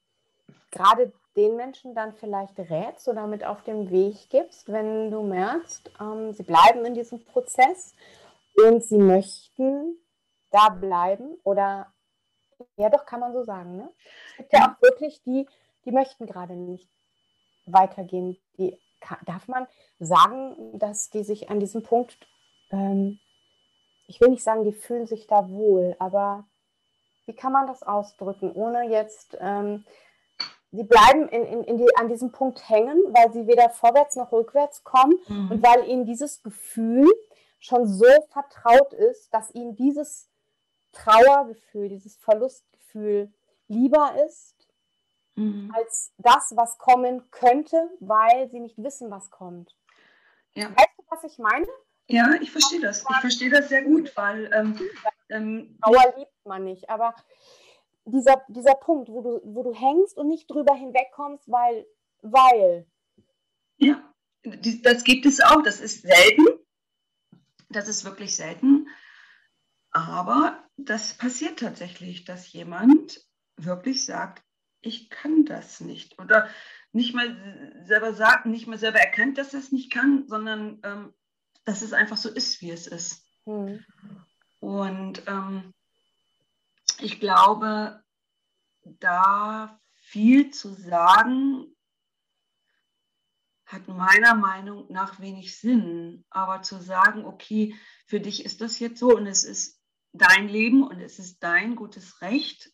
[0.73, 5.89] gerade den Menschen dann vielleicht rätst oder mit auf den Weg gibst, wenn du merkst,
[6.01, 7.95] ähm, sie bleiben in diesem Prozess
[8.57, 9.97] und sie möchten
[10.51, 11.93] da bleiben oder
[12.77, 13.77] ja doch, kann man so sagen.
[13.77, 13.89] Ne?
[14.31, 15.47] Es gibt ja auch wirklich die,
[15.85, 16.89] die möchten gerade nicht
[17.73, 18.37] weitergehen.
[18.59, 18.79] Die,
[19.27, 19.67] darf man
[19.99, 22.27] sagen, dass die sich an diesem Punkt,
[22.71, 23.19] ähm,
[24.07, 26.47] ich will nicht sagen, die fühlen sich da wohl, aber
[27.27, 29.85] wie kann man das ausdrücken, ohne jetzt, ähm,
[30.73, 34.33] sie bleiben in, in, in die, an diesem Punkt hängen, weil sie weder vorwärts noch
[34.33, 35.51] rückwärts kommen mhm.
[35.51, 37.07] und weil ihnen dieses Gefühl
[37.59, 40.31] schon so vertraut ist, dass ihnen dieses
[40.93, 43.33] Trauergefühl, dieses Verlustgefühl
[43.67, 44.58] lieber ist
[45.39, 45.73] mhm.
[45.75, 49.77] als das, was kommen könnte, weil sie nicht wissen, was kommt.
[50.55, 50.71] Ja.
[50.71, 51.67] Weißt du, was ich meine?
[52.09, 53.05] Ja, ich verstehe das.
[53.09, 54.79] Ich verstehe das sehr gut, weil ähm,
[55.29, 56.89] ähm, Trauer liebt man nicht.
[56.89, 57.15] Aber
[58.07, 61.87] dieser, dieser Punkt, wo du, wo du hängst und nicht drüber hinwegkommst, weil,
[62.23, 62.87] weil.
[63.77, 64.03] Ja,
[64.43, 65.63] das gibt es auch.
[65.63, 66.47] Das ist selten.
[67.69, 68.89] Das ist wirklich selten.
[69.91, 74.48] Aber das passiert tatsächlich, dass jemand wirklich sagt,
[74.81, 76.19] ich kann das nicht.
[76.19, 76.49] Oder
[76.93, 81.15] nicht mal selber sagt, nicht mal selber erkennt, dass er es nicht kann, sondern ähm,
[81.65, 83.25] dass es einfach so ist, wie es ist.
[83.45, 83.85] Hm.
[84.61, 85.75] Und ähm,
[87.01, 88.03] ich glaube,
[88.83, 91.77] da viel zu sagen,
[93.67, 96.25] hat meiner Meinung nach wenig Sinn.
[96.31, 97.75] Aber zu sagen, okay,
[98.07, 99.79] für dich ist das jetzt so und es ist
[100.13, 102.73] dein Leben und es ist dein gutes Recht,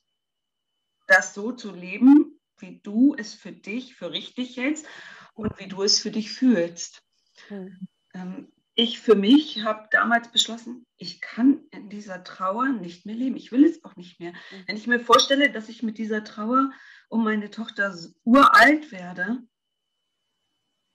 [1.06, 4.86] das so zu leben, wie du es für dich für richtig hältst
[5.34, 7.02] und wie du es für dich fühlst.
[7.50, 7.88] Mhm.
[8.14, 13.36] Ähm, ich für mich habe damals beschlossen, ich kann in dieser Trauer nicht mehr leben.
[13.36, 14.32] Ich will es auch nicht mehr.
[14.32, 14.64] Mhm.
[14.66, 16.72] Wenn ich mir vorstelle, dass ich mit dieser Trauer
[17.08, 19.38] um meine Tochter uralt werde,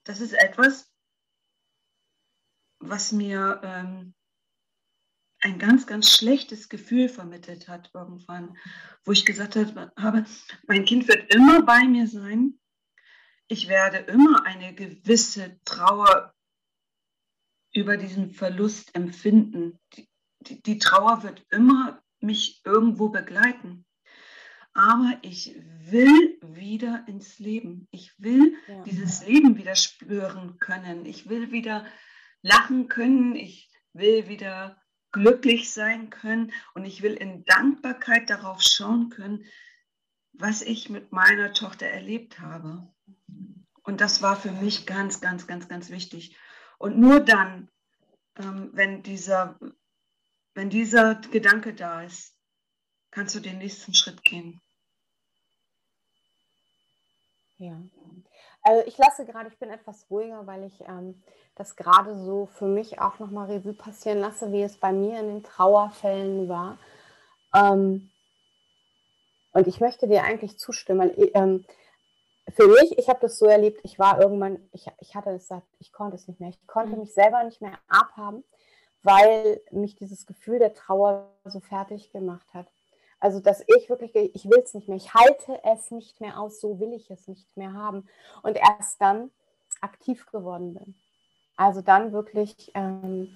[0.04, 0.92] das ist etwas,
[2.80, 4.14] was mir ähm,
[5.42, 8.58] ein ganz, ganz schlechtes Gefühl vermittelt hat irgendwann,
[9.04, 9.92] wo ich gesagt habe,
[10.68, 12.60] mein Kind wird immer bei mir sein.
[13.48, 16.34] Ich werde immer eine gewisse Trauer
[17.74, 19.80] über diesen Verlust empfinden.
[19.94, 20.10] Die,
[20.42, 23.86] die, die Trauer wird immer mich irgendwo begleiten.
[24.74, 27.88] Aber ich will wieder ins Leben.
[27.92, 28.84] Ich will ja.
[28.84, 31.06] dieses Leben wieder spüren können.
[31.06, 31.86] Ich will wieder
[32.42, 33.36] lachen können.
[33.36, 34.80] Ich will wieder
[35.12, 36.52] glücklich sein können.
[36.74, 39.46] Und ich will in Dankbarkeit darauf schauen können,
[40.34, 42.88] was ich mit meiner Tochter erlebt habe.
[43.84, 46.36] Und das war für mich ganz, ganz, ganz, ganz wichtig.
[46.78, 47.70] Und nur dann,
[48.38, 49.60] ähm, wenn, dieser,
[50.54, 52.36] wenn dieser Gedanke da ist,
[53.12, 54.62] kannst du den nächsten Schritt gehen.
[57.58, 57.82] Ja.
[58.62, 61.22] Also ich lasse gerade, ich bin etwas ruhiger, weil ich ähm,
[61.56, 65.28] das gerade so für mich auch nochmal Revue passieren lasse, wie es bei mir in
[65.28, 66.78] den Trauerfällen war.
[67.56, 68.12] Ähm,
[69.54, 71.12] und ich möchte dir eigentlich zustimmen.
[71.34, 71.66] Ähm,
[72.54, 75.64] für mich, ich habe das so erlebt, ich war irgendwann, ich, ich hatte es satt,
[75.80, 76.50] ich konnte es nicht mehr.
[76.50, 77.00] Ich konnte mhm.
[77.00, 78.44] mich selber nicht mehr abhaben,
[79.04, 82.68] weil mich dieses Gefühl der Trauer so fertig gemacht hat.
[83.20, 86.60] Also, dass ich wirklich, ich will es nicht mehr, ich halte es nicht mehr aus,
[86.60, 88.08] so will ich es nicht mehr haben.
[88.44, 89.32] Und erst dann
[89.82, 90.96] aktiv geworden bin.
[91.58, 93.36] Also dann wirklich ähm,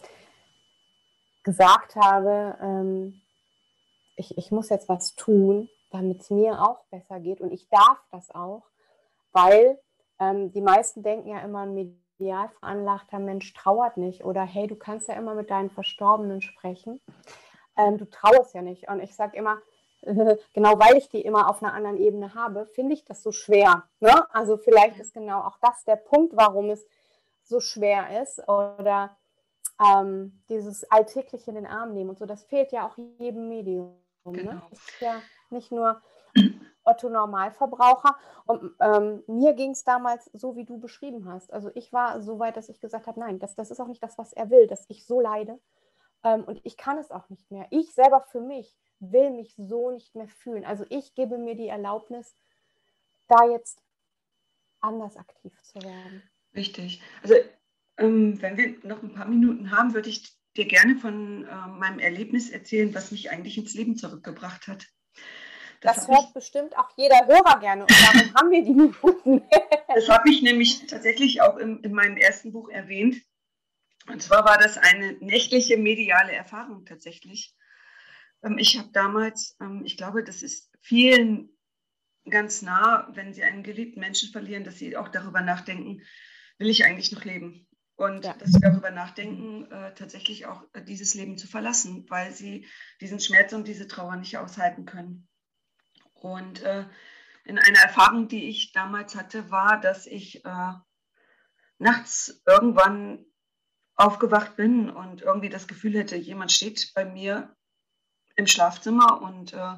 [1.44, 3.22] gesagt habe, ähm,
[4.16, 7.42] ich, ich muss jetzt was tun, damit es mir auch besser geht.
[7.42, 8.64] Und ich darf das auch
[9.34, 9.80] weil
[10.20, 14.76] ähm, die meisten denken ja immer, ein medial veranlagter Mensch trauert nicht oder hey, du
[14.76, 17.02] kannst ja immer mit deinen Verstorbenen sprechen.
[17.76, 18.88] Ähm, du trauerst ja nicht.
[18.88, 19.58] Und ich sage immer,
[20.54, 23.84] genau weil ich die immer auf einer anderen Ebene habe, finde ich das so schwer.
[24.00, 24.34] Ne?
[24.34, 26.86] Also vielleicht ist genau auch das der Punkt, warum es
[27.44, 29.16] so schwer ist oder
[29.84, 33.96] ähm, dieses alltägliche in den Arm nehmen und so, das fehlt ja auch jedem Medium.
[34.26, 34.32] Ne?
[34.34, 34.54] Genau.
[34.54, 34.62] Ne?
[34.70, 36.02] Das ist ja nicht nur
[36.84, 38.18] Otto Normalverbraucher.
[38.46, 41.52] Und ähm, mir ging es damals so, wie du beschrieben hast.
[41.54, 44.04] Also ich war so weit, dass ich gesagt habe, nein, das, das ist auch nicht
[44.04, 45.60] das, was er will, dass ich so leide.
[46.24, 47.68] Ähm, und ich kann es auch nicht mehr.
[47.70, 48.76] Ich selber für mich
[49.12, 50.66] will mich so nicht mehr fühlen.
[50.66, 52.36] Also ich gebe mir die Erlaubnis,
[53.28, 53.80] da jetzt
[54.80, 56.24] anders aktiv zu werden.
[56.56, 57.02] Richtig.
[57.22, 57.36] Also
[57.98, 60.24] ähm, wenn wir noch ein paar Minuten haben, würde ich
[60.56, 64.88] dir gerne von äh, meinem Erlebnis erzählen, was mich eigentlich ins Leben zurückgebracht hat.
[65.82, 69.44] Das, das hört ich, bestimmt auch jeder Hörer gerne und darum haben wir die Minuten.
[69.94, 73.22] das habe ich nämlich tatsächlich auch in, in meinem ersten Buch erwähnt.
[74.08, 77.56] Und zwar war das eine nächtliche mediale Erfahrung tatsächlich.
[78.44, 81.50] Ähm, ich habe damals, ähm, ich glaube, das ist vielen
[82.30, 86.02] ganz nah, wenn sie einen geliebten Menschen verlieren, dass sie auch darüber nachdenken,
[86.58, 87.68] will ich eigentlich noch leben?
[87.96, 88.34] Und ja.
[88.34, 92.66] dass sie darüber nachdenken, äh, tatsächlich auch äh, dieses Leben zu verlassen, weil sie
[93.02, 95.28] diesen Schmerz und diese Trauer nicht aushalten können.
[96.14, 96.86] Und äh,
[97.46, 100.42] in einer Erfahrung, die ich damals hatte, war, dass ich
[101.78, 103.26] nachts irgendwann
[103.96, 107.54] aufgewacht bin und irgendwie das Gefühl hätte, jemand steht bei mir
[108.36, 109.76] im Schlafzimmer und äh,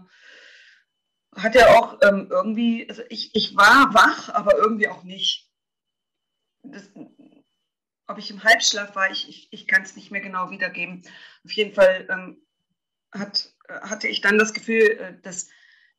[1.35, 5.51] hatte auch ähm, irgendwie, also ich, ich war wach, aber irgendwie auch nicht.
[6.63, 6.89] Das,
[8.07, 11.03] ob ich im Halbschlaf war, ich, ich, ich kann es nicht mehr genau wiedergeben.
[11.43, 12.45] Auf jeden Fall ähm,
[13.11, 15.49] hat, hatte ich dann das Gefühl, äh, dass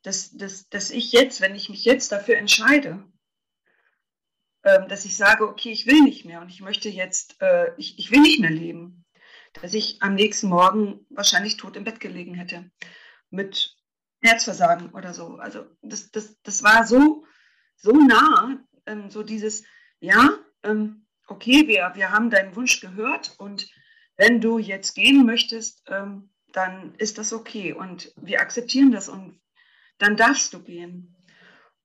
[0.07, 3.03] dass, dass, dass ich jetzt, wenn ich mich jetzt dafür entscheide,
[4.63, 7.99] ähm, dass ich sage, okay, ich will nicht mehr und ich möchte jetzt, äh, ich,
[7.99, 9.05] ich will nicht mehr leben,
[9.61, 12.69] dass ich am nächsten Morgen wahrscheinlich tot im Bett gelegen hätte
[13.29, 13.75] mit
[14.21, 15.35] Herzversagen oder so.
[15.35, 17.25] Also das, das, das war so,
[17.75, 19.63] so nah, ähm, so dieses,
[19.99, 23.69] ja, ähm, okay, wir, wir haben deinen Wunsch gehört und
[24.15, 29.39] wenn du jetzt gehen möchtest, ähm, dann ist das okay und wir akzeptieren das und
[29.99, 31.15] dann darfst du gehen.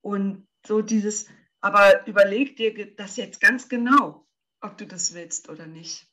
[0.01, 1.29] Und so dieses,
[1.61, 4.27] aber überleg dir das jetzt ganz genau,
[4.61, 6.12] ob du das willst oder nicht.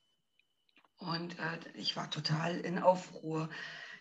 [1.00, 3.50] Und äh, ich war total in Aufruhr.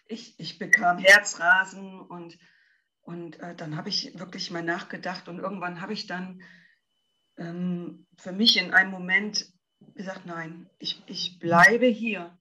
[0.07, 2.39] Ich, ich bekam Herzrasen und,
[3.03, 6.43] und äh, dann habe ich wirklich mal nachgedacht und irgendwann habe ich dann
[7.37, 9.47] ähm, für mich in einem Moment
[9.95, 12.37] gesagt, nein, ich, ich bleibe hier.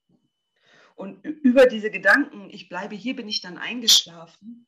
[0.95, 4.67] Und über diese Gedanken, ich bleibe hier, bin ich dann eingeschlafen.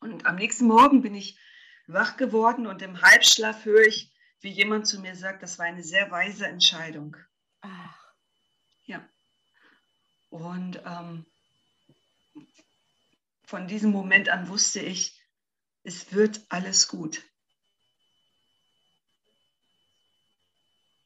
[0.00, 1.38] Und am nächsten Morgen bin ich
[1.86, 5.82] wach geworden und im Halbschlaf höre ich, wie jemand zu mir sagt, das war eine
[5.82, 7.16] sehr weise Entscheidung.
[7.62, 7.97] Ach.
[10.30, 11.26] Und ähm,
[13.44, 15.18] von diesem Moment an wusste ich,
[15.82, 17.22] es wird alles gut.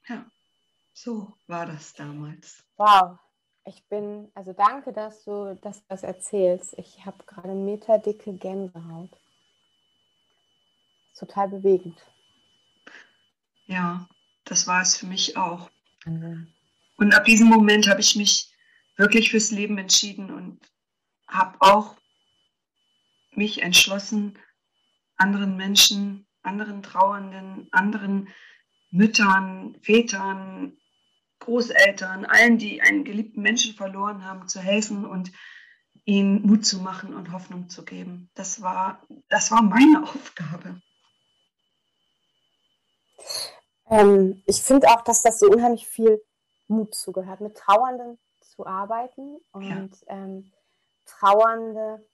[0.09, 0.27] Ja,
[0.93, 2.65] so war das damals.
[2.77, 3.19] Wow.
[3.65, 6.75] Ich bin, also danke, dass du das, das erzählst.
[6.79, 9.11] Ich habe gerade meterdicke Gänsehaut.
[11.17, 12.01] Total bewegend.
[13.67, 14.09] Ja,
[14.45, 15.71] das war es für mich auch.
[16.05, 16.53] Mhm.
[16.97, 18.52] Und ab diesem Moment habe ich mich
[18.97, 20.61] wirklich fürs Leben entschieden und
[21.27, 21.97] habe auch
[23.35, 24.39] mich entschlossen,
[25.17, 28.29] anderen Menschen, anderen Trauernden, anderen
[28.91, 30.77] Müttern, Vätern,
[31.39, 35.33] Großeltern, allen, die einen geliebten Menschen verloren haben, zu helfen und
[36.05, 38.31] ihnen Mut zu machen und Hoffnung zu geben.
[38.35, 40.81] Das war, das war meine Aufgabe.
[43.89, 46.23] Ähm, ich finde auch, dass das so unheimlich viel
[46.69, 48.19] Mut zugehört, mit Trauernden
[48.55, 50.15] zu arbeiten und ja.
[50.15, 50.53] ähm,
[51.07, 52.05] Trauernde,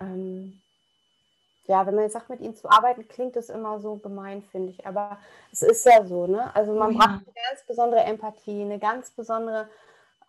[0.00, 0.60] ähm,
[1.66, 4.70] ja, wenn man jetzt sagt, mit ihnen zu arbeiten, klingt das immer so gemein, finde
[4.70, 4.86] ich.
[4.86, 5.18] Aber
[5.52, 6.54] es ist ja so, ne?
[6.54, 9.68] Also man oh, braucht eine ganz besondere Empathie, eine ganz besondere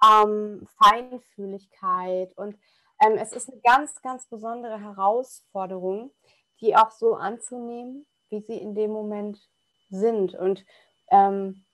[0.03, 2.55] ähm, Feinfühligkeit und
[3.03, 6.11] ähm, es ist eine ganz, ganz besondere Herausforderung,
[6.59, 9.49] die auch so anzunehmen, wie sie in dem Moment
[9.89, 10.35] sind.
[10.35, 10.63] Und
[11.09, 11.65] ähm,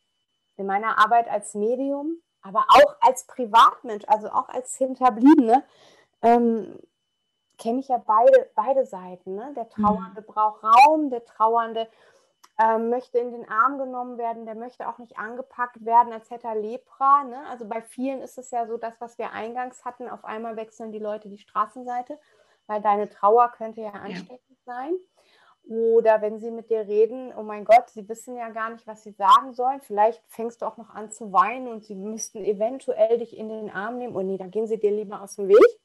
[0.56, 5.64] in meiner Arbeit als Medium, aber auch als Privatmensch, also auch als Hinterbliebene,
[6.22, 6.80] ähm,
[7.58, 9.36] kenne ich ja beide, beide Seiten.
[9.36, 9.54] Ne?
[9.56, 10.26] Der Trauernde mhm.
[10.26, 11.88] braucht Raum, der Trauernde
[12.60, 16.48] ähm, möchte in den Arm genommen werden, der möchte auch nicht angepackt werden, als hätte
[16.48, 17.24] er Lepra.
[17.24, 17.46] Ne?
[17.50, 20.92] Also bei vielen ist es ja so, das, was wir eingangs hatten, auf einmal wechseln
[20.92, 22.20] die Leute die Straßenseite,
[22.66, 24.74] weil deine Trauer könnte ja ansteckend ja.
[24.74, 24.94] sein.
[25.68, 29.04] Oder wenn sie mit dir reden, oh mein Gott, sie wissen ja gar nicht, was
[29.04, 29.82] sie sagen sollen.
[29.82, 33.70] Vielleicht fängst du auch noch an zu weinen und sie müssten eventuell dich in den
[33.70, 34.16] Arm nehmen.
[34.16, 35.80] Oh nee, dann gehen sie dir lieber aus dem Weg.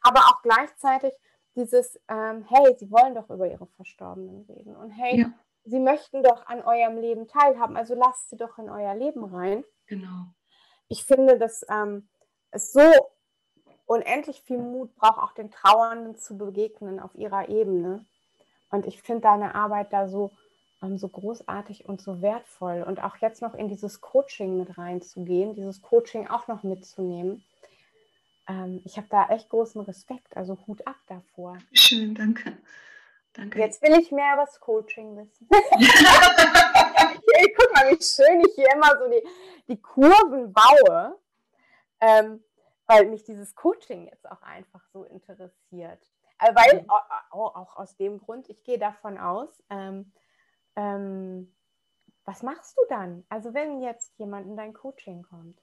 [0.00, 1.12] Aber auch gleichzeitig
[1.54, 4.74] dieses, ähm, hey, sie wollen doch über ihre Verstorbenen reden.
[4.74, 5.32] Und hey, ja.
[5.64, 7.76] sie möchten doch an eurem Leben teilhaben.
[7.76, 9.64] Also lasst sie doch in euer Leben rein.
[9.86, 10.28] Genau.
[10.88, 12.08] Ich finde, dass ähm,
[12.52, 12.80] es so
[13.84, 18.06] unendlich viel Mut braucht, auch den Trauernden zu begegnen auf ihrer Ebene
[18.74, 20.32] und ich finde deine Arbeit da so,
[20.82, 22.82] ähm, so großartig und so wertvoll.
[22.82, 27.44] Und auch jetzt noch in dieses Coaching mit reinzugehen, dieses Coaching auch noch mitzunehmen.
[28.48, 31.56] Ähm, ich habe da echt großen Respekt, also Hut ab davor.
[31.72, 32.58] Schön, danke.
[33.32, 33.60] Danke.
[33.60, 35.48] Jetzt will ich mehr über das Coaching wissen.
[37.56, 39.22] guck mal, wie schön ich hier immer so die,
[39.68, 41.16] die Kurven baue,
[42.00, 42.42] ähm,
[42.86, 46.00] weil mich dieses Coaching jetzt auch einfach so interessiert.
[46.44, 46.90] Äh, weil, mhm.
[47.30, 50.12] auch, auch aus dem Grund, ich gehe davon aus, ähm,
[50.76, 51.54] ähm,
[52.24, 53.24] was machst du dann?
[53.28, 55.60] Also wenn jetzt jemand in dein Coaching kommt?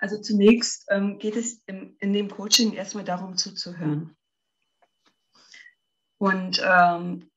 [0.00, 4.16] Also zunächst ähm, geht es im, in dem Coaching erstmal darum zuzuhören.
[6.18, 7.30] Und ähm,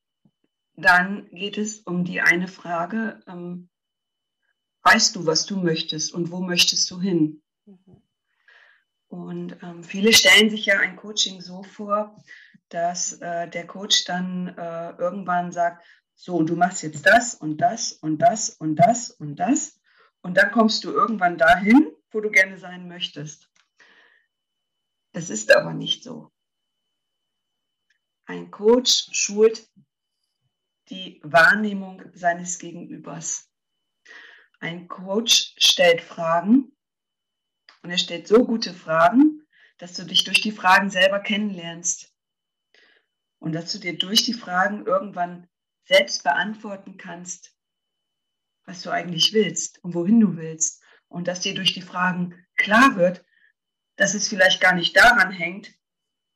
[0.74, 3.68] dann geht es um die eine Frage, ähm,
[4.82, 7.42] weißt du, was du möchtest und wo möchtest du hin?
[7.64, 8.02] Mhm.
[9.08, 12.16] Und ähm, viele stellen sich ja ein Coaching so vor,
[12.68, 17.92] dass äh, der Coach dann äh, irgendwann sagt, so, du machst jetzt das und das
[17.92, 19.80] und das und das und das.
[20.22, 23.48] Und dann kommst du irgendwann dahin, wo du gerne sein möchtest.
[25.12, 26.32] Es ist aber nicht so.
[28.24, 29.70] Ein Coach schult
[30.88, 33.50] die Wahrnehmung seines Gegenübers.
[34.58, 36.75] Ein Coach stellt Fragen
[37.86, 39.46] und er stellt so gute Fragen,
[39.78, 42.12] dass du dich durch die Fragen selber kennenlernst.
[43.38, 45.46] Und dass du dir durch die Fragen irgendwann
[45.84, 47.54] selbst beantworten kannst,
[48.64, 50.82] was du eigentlich willst und wohin du willst.
[51.06, 53.24] Und dass dir durch die Fragen klar wird,
[53.94, 55.72] dass es vielleicht gar nicht daran hängt,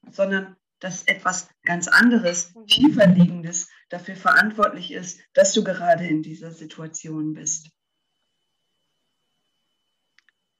[0.09, 6.53] sondern dass etwas ganz anderes, tiefer liegendes dafür verantwortlich ist, dass du gerade in dieser
[6.53, 7.73] Situation bist.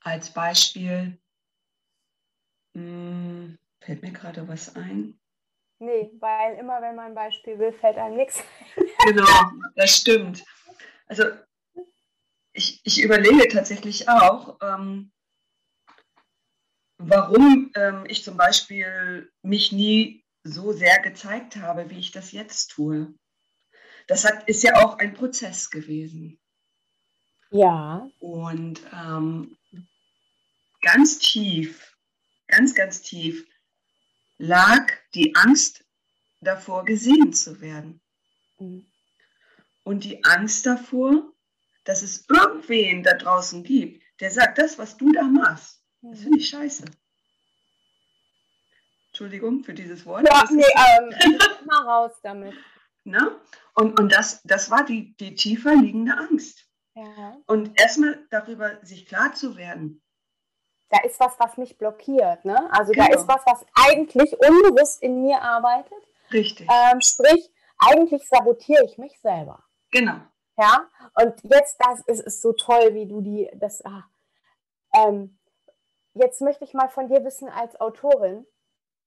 [0.01, 1.19] Als Beispiel
[2.75, 5.19] mh, hm, fällt mir gerade was ein.
[5.79, 8.43] Nee, weil immer wenn man ein Beispiel will, fällt einem nichts
[8.77, 8.87] ein.
[9.07, 10.45] Genau, das stimmt.
[11.07, 11.25] Also
[12.53, 15.11] ich, ich ich überlege tatsächlich auch, ähm,
[16.99, 22.69] warum ähm, ich zum Beispiel mich nie so sehr gezeigt habe, wie ich das jetzt
[22.73, 23.15] tue.
[24.07, 26.39] Das hat, ist ja auch ein Prozess gewesen.
[27.51, 28.09] Ja.
[28.21, 29.57] Und ähm,
[30.81, 31.97] ganz tief,
[32.47, 33.47] ganz, ganz tief
[34.39, 35.85] lag die Angst
[36.41, 38.01] davor, gesehen zu werden.
[38.59, 38.87] Mhm.
[39.85, 41.33] Und die Angst davor,
[41.85, 46.23] dass es irgendwen da draußen gibt, der sagt, das, was du da machst, das mhm.
[46.23, 46.85] finde ich scheiße.
[49.09, 50.27] Entschuldigung für dieses Wort.
[50.27, 52.55] Ja, nee, ähm, mal raus damit.
[53.05, 53.41] Na?
[53.75, 56.67] Und, und das, das war die, die tiefer liegende Angst.
[56.95, 57.37] Ja.
[57.47, 60.03] Und erstmal darüber sich klar zu werden.
[60.91, 62.45] Da ist was, was mich blockiert.
[62.45, 62.69] Ne?
[62.73, 63.07] Also genau.
[63.07, 65.99] da ist was, was eigentlich unbewusst in mir arbeitet.
[66.33, 66.69] Richtig.
[66.71, 69.63] Ähm, sprich, eigentlich sabotiere ich mich selber.
[69.91, 70.17] Genau.
[70.59, 70.89] Ja,
[71.23, 74.05] und jetzt, das ist, ist so toll, wie du die, das, ah,
[74.95, 75.39] ähm,
[76.15, 78.47] jetzt möchte ich mal von dir wissen als Autorin,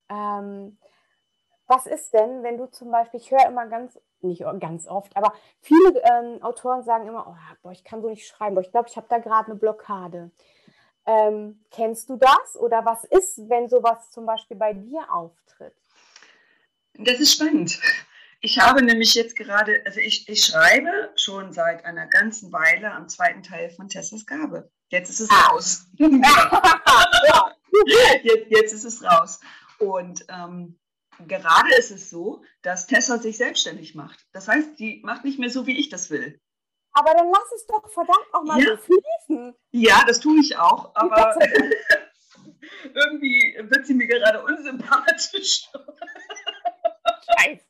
[0.08, 0.78] ähm,
[1.66, 5.32] was ist denn, wenn du zum Beispiel, ich höre immer ganz, nicht ganz oft, aber
[5.60, 8.88] viele ähm, Autoren sagen immer, oh, boah, ich kann so nicht schreiben, boah, ich glaube,
[8.88, 10.30] ich habe da gerade eine Blockade.
[11.06, 15.74] Ähm, kennst du das oder was ist, wenn sowas zum Beispiel bei dir auftritt?
[16.94, 17.78] Das ist spannend.
[18.40, 23.08] Ich habe nämlich jetzt gerade, also ich, ich schreibe schon seit einer ganzen Weile am
[23.08, 24.70] zweiten Teil von Tessas Gabe.
[24.90, 25.48] Jetzt ist es ah.
[25.48, 25.86] raus.
[28.22, 29.40] jetzt, jetzt ist es raus.
[29.78, 30.78] Und ähm,
[31.26, 34.26] gerade ist es so, dass Tessa sich selbstständig macht.
[34.32, 36.40] Das heißt, die macht nicht mehr so, wie ich das will.
[36.94, 38.70] Aber dann lass es doch verdammt auch mal ja.
[38.70, 39.54] so fließen.
[39.72, 41.36] Ja, das tue ich auch, aber
[42.94, 45.68] irgendwie wird sie mir gerade unsympathisch.
[47.36, 47.64] Scheiße.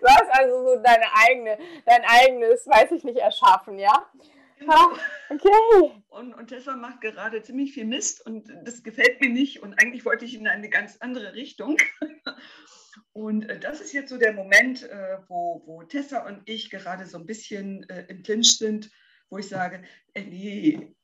[0.00, 4.10] Du hast also so deine eigene, dein eigenes, weiß ich nicht, erschaffen, ja?
[4.60, 4.92] Genau.
[5.30, 5.92] Okay.
[6.08, 10.04] Und, und Tessa macht gerade ziemlich viel Mist und das gefällt mir nicht und eigentlich
[10.04, 11.76] wollte ich in eine ganz andere Richtung.
[13.12, 17.06] Und äh, das ist jetzt so der Moment, äh, wo, wo Tessa und ich gerade
[17.06, 18.90] so ein bisschen äh, im Clinch sind,
[19.30, 19.82] wo ich sage,
[20.16, 20.94] nee,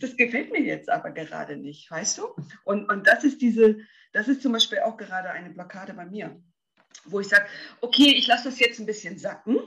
[0.00, 2.28] das gefällt mir jetzt aber gerade nicht, weißt du?
[2.64, 3.78] Und, und das ist diese,
[4.12, 6.40] das ist zum Beispiel auch gerade eine Blockade bei mir,
[7.04, 7.46] wo ich sage,
[7.80, 9.58] okay, ich lasse das jetzt ein bisschen sacken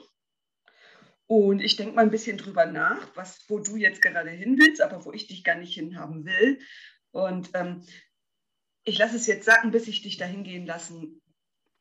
[1.27, 4.81] und ich denke mal ein bisschen drüber nach, was, wo du jetzt gerade hin willst,
[4.81, 6.59] aber wo ich dich gar nicht hinhaben will.
[7.11, 7.83] Und ähm,
[8.83, 11.21] ich lasse es jetzt sacken, bis ich dich dahin gehen lassen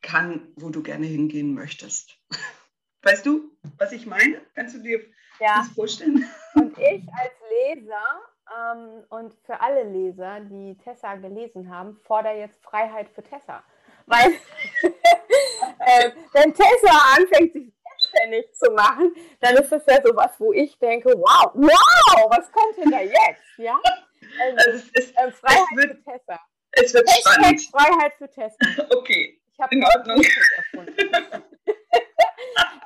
[0.01, 2.19] kann, wo du gerne hingehen möchtest.
[3.03, 4.41] Weißt du, was ich meine?
[4.53, 4.99] Kannst du dir
[5.39, 5.59] ja.
[5.59, 6.25] das vorstellen?
[6.55, 8.21] Und ich als Leser
[8.53, 13.63] ähm, und für alle Leser, die Tessa gelesen haben, fordere jetzt Freiheit für Tessa.
[14.05, 14.31] Weil,
[14.81, 17.73] äh, wenn Tessa anfängt, sich
[18.07, 22.77] selbstständig zu machen, dann ist das ja sowas, wo ich denke, wow, wow, was kommt
[22.77, 23.57] denn da jetzt?
[23.57, 23.79] Ja?
[24.39, 26.39] Also, also es ist, äh, Freiheit es wird, für Tessa.
[26.71, 27.69] Es wird Hashtag spannend.
[27.71, 28.57] Freiheit für Tessa.
[28.97, 30.21] Okay, ich in Ordnung.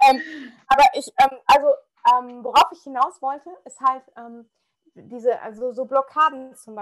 [0.09, 0.22] ähm,
[0.67, 1.67] aber ich, ähm, also
[2.13, 4.49] ähm, worauf ich hinaus wollte, ist halt ähm,
[4.95, 6.76] diese, also so Blockaden zum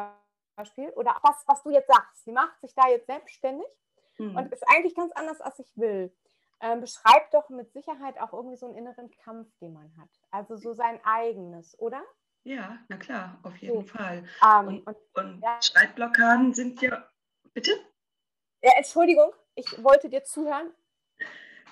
[0.55, 2.23] Beispiel oder auch was, was du jetzt sagst.
[2.23, 3.67] Sie macht sich da jetzt selbstständig
[4.17, 4.37] mhm.
[4.37, 6.13] und ist eigentlich ganz anders, als ich will
[6.61, 10.09] ähm, beschreibt doch mit Sicherheit auch irgendwie so einen inneren Kampf, den man hat.
[10.31, 12.03] Also so sein eigenes, oder?
[12.43, 13.87] Ja, na klar, auf jeden so.
[13.87, 14.23] Fall.
[14.41, 15.59] Um, ähm, und, und, und ja.
[15.61, 17.07] Schreibblockaden sind ja.
[17.53, 17.71] Bitte?
[18.61, 20.71] Ja, Entschuldigung, ich wollte dir zuhören.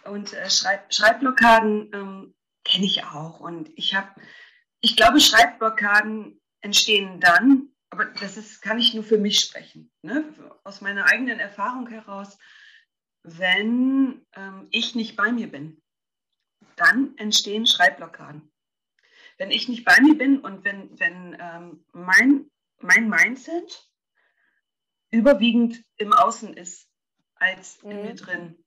[0.06, 3.40] Und äh, Schreib, Schreibblockaden ähm, kenne ich auch.
[3.40, 4.10] Und ich habe,
[4.82, 9.92] ich glaube, Schreibblockaden entstehen dann, aber das ist, kann ich nur für mich sprechen.
[10.02, 10.34] Ne?
[10.64, 12.38] Aus meiner eigenen Erfahrung heraus
[13.28, 15.82] wenn ähm, ich nicht bei mir bin.
[16.78, 18.50] Dann entstehen Schreibblockaden.
[19.38, 22.50] Wenn ich nicht bei mir bin und wenn, wenn ähm, mein,
[22.80, 23.92] mein Mindset
[25.12, 26.90] überwiegend im Außen ist
[27.36, 28.16] als in mir mhm.
[28.16, 28.66] drin,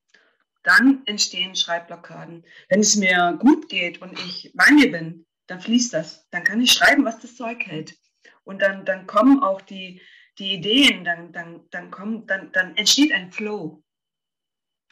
[0.62, 2.44] dann entstehen Schreibblockaden.
[2.68, 6.28] Wenn es mir gut geht und ich bei mir bin, dann fließt das.
[6.30, 7.96] Dann kann ich schreiben, was das Zeug hält.
[8.44, 10.02] Und dann, dann kommen auch die,
[10.38, 13.82] die Ideen, dann, dann, dann, kommen, dann, dann entsteht ein Flow.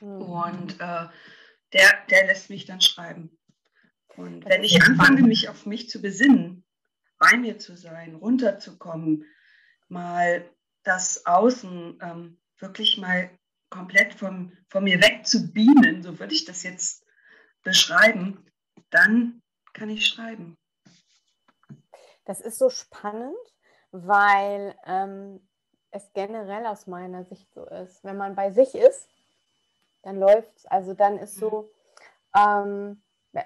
[0.00, 0.22] Mhm.
[0.22, 1.08] Und äh,
[1.72, 3.38] der, der lässt mich dann schreiben.
[4.16, 6.64] Und wenn ich anfange, mich auf mich zu besinnen,
[7.18, 9.24] bei mir zu sein, runterzukommen,
[9.88, 10.48] mal
[10.82, 13.30] das Außen ähm, wirklich mal
[13.70, 17.04] komplett von, von mir weg zu beamen, so würde ich das jetzt
[17.62, 18.44] beschreiben,
[18.90, 19.42] dann
[19.72, 20.56] kann ich schreiben.
[22.24, 23.36] Das ist so spannend,
[23.90, 25.46] weil ähm,
[25.90, 28.02] es generell aus meiner Sicht so ist.
[28.04, 29.08] Wenn man bei sich ist,
[30.02, 30.66] dann läuft es.
[30.66, 31.70] Also dann ist so,
[32.36, 33.02] ähm,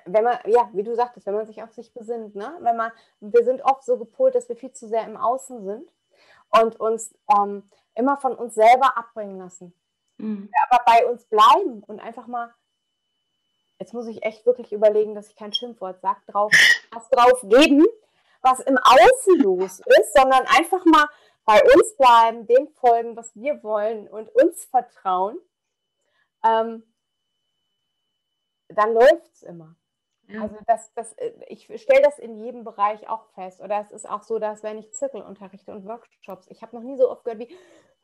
[0.07, 2.57] wenn man, ja, wie du sagtest, wenn man sich auf sich besinnt, ne?
[2.61, 5.91] Wenn man, wir sind oft so gepolt, dass wir viel zu sehr im Außen sind
[6.51, 9.75] und uns ähm, immer von uns selber abbringen lassen.
[10.19, 10.51] Mhm.
[10.69, 12.55] Aber bei uns bleiben und einfach mal,
[13.79, 16.53] jetzt muss ich echt wirklich überlegen, dass ich kein Schimpfwort sage, drauf,
[16.93, 17.85] was drauf geben,
[18.41, 21.07] was im Außen los ist, sondern einfach mal
[21.45, 25.39] bei uns bleiben, dem folgen, was wir wollen und uns vertrauen,
[26.45, 26.83] ähm,
[28.69, 29.77] dann läuft es immer.
[30.29, 30.43] Ja.
[30.43, 33.61] Also das, das, äh, ich stelle das in jedem Bereich auch fest.
[33.61, 36.83] Oder es ist auch so, dass wenn ich Zirkel unterrichte und Workshops, ich habe noch
[36.83, 37.55] nie so oft gehört wie,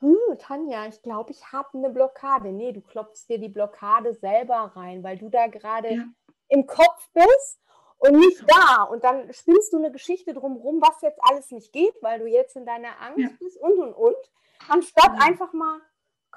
[0.01, 2.53] hm, Tanja, ich glaube, ich habe eine Blockade.
[2.53, 6.05] Nee, du klopfst dir die Blockade selber rein, weil du da gerade ja.
[6.49, 7.61] im Kopf bist
[7.99, 8.84] und nicht da.
[8.84, 12.57] Und dann spinnst du eine Geschichte drumherum, was jetzt alles nicht geht, weil du jetzt
[12.57, 13.28] in deiner Angst ja.
[13.39, 14.32] bist und und und.
[14.68, 15.80] Anstatt einfach mal,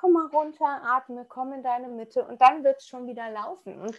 [0.02, 3.80] komm mal runter, atme, komm in deine Mitte und dann wird es schon wieder laufen.
[3.80, 3.96] Und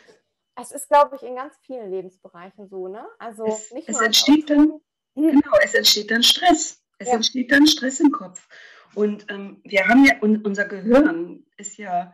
[0.61, 3.07] es ist, glaube ich, in ganz vielen Lebensbereichen so, ne?
[3.21, 4.81] Also es, nicht es entsteht dann,
[5.15, 6.83] genau, es entsteht dann Stress.
[6.99, 7.15] Es ja.
[7.15, 8.49] entsteht dann Stress im Kopf.
[8.95, 12.13] Und ähm, wir haben ja, unser Gehirn ist ja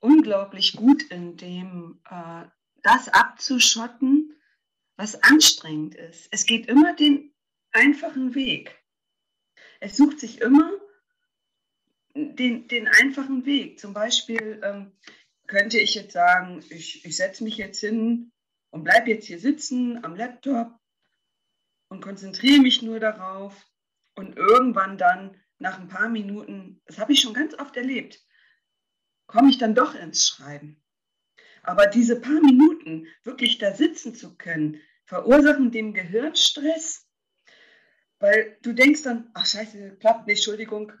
[0.00, 2.44] unglaublich gut in dem, äh,
[2.82, 4.36] das abzuschotten,
[4.96, 6.28] was anstrengend ist.
[6.32, 7.32] Es geht immer den
[7.72, 8.76] einfachen Weg.
[9.80, 10.70] Es sucht sich immer
[12.18, 13.78] den, den einfachen Weg.
[13.78, 14.92] Zum Beispiel ähm,
[15.46, 18.32] könnte ich jetzt sagen, ich, ich setze mich jetzt hin
[18.70, 20.78] und bleibe jetzt hier sitzen am Laptop
[21.88, 23.66] und konzentriere mich nur darauf
[24.14, 28.20] und irgendwann dann nach ein paar Minuten, das habe ich schon ganz oft erlebt,
[29.26, 30.82] komme ich dann doch ins Schreiben.
[31.62, 37.06] Aber diese paar Minuten wirklich da sitzen zu können, verursachen dem Gehirn Stress,
[38.20, 40.92] weil du denkst dann, ach scheiße, klappt nicht, Entschuldigung.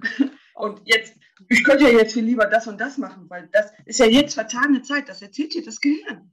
[0.58, 1.14] Und jetzt,
[1.48, 4.34] ich könnte ja jetzt viel lieber das und das machen, weil das ist ja jetzt
[4.34, 6.32] vertane Zeit, das erzählt dir das Gehirn.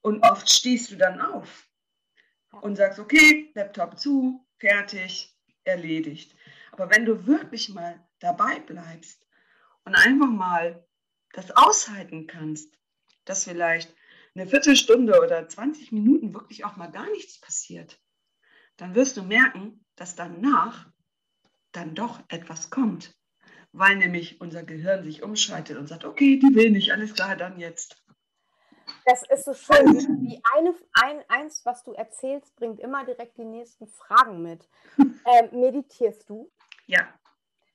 [0.00, 1.68] Und oft stehst du dann auf
[2.62, 6.36] und sagst, okay, Laptop zu, fertig, erledigt.
[6.70, 9.26] Aber wenn du wirklich mal dabei bleibst
[9.84, 10.86] und einfach mal
[11.32, 12.78] das aushalten kannst,
[13.24, 13.92] dass vielleicht
[14.36, 18.00] eine Viertelstunde oder 20 Minuten wirklich auch mal gar nichts passiert,
[18.76, 20.89] dann wirst du merken, dass danach
[21.72, 23.14] dann doch etwas kommt,
[23.72, 27.58] weil nämlich unser Gehirn sich umschaltet und sagt, okay, die will nicht, alles klar, dann
[27.58, 28.02] jetzt.
[29.06, 29.86] Das ist so schön,
[30.20, 34.68] wie eine, ein, eins, was du erzählst, bringt immer direkt die nächsten Fragen mit.
[35.26, 36.50] Ähm, meditierst du?
[36.86, 37.06] Ja.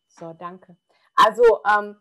[0.08, 0.76] So, danke.
[1.14, 1.96] Also, ähm,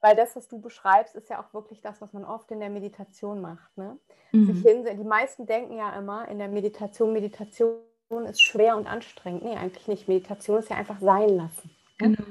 [0.00, 2.68] weil das, was du beschreibst, ist ja auch wirklich das, was man oft in der
[2.68, 3.74] Meditation macht.
[3.78, 3.98] Ne?
[4.32, 4.46] Mhm.
[4.46, 4.98] Sich hinsehen.
[4.98, 7.80] Die meisten denken ja immer in der Meditation, Meditation
[8.20, 9.44] ist schwer und anstrengend.
[9.44, 10.08] Nee, eigentlich nicht.
[10.08, 11.70] Meditation ist ja einfach sein lassen.
[12.00, 12.16] Ne?
[12.16, 12.24] Genau.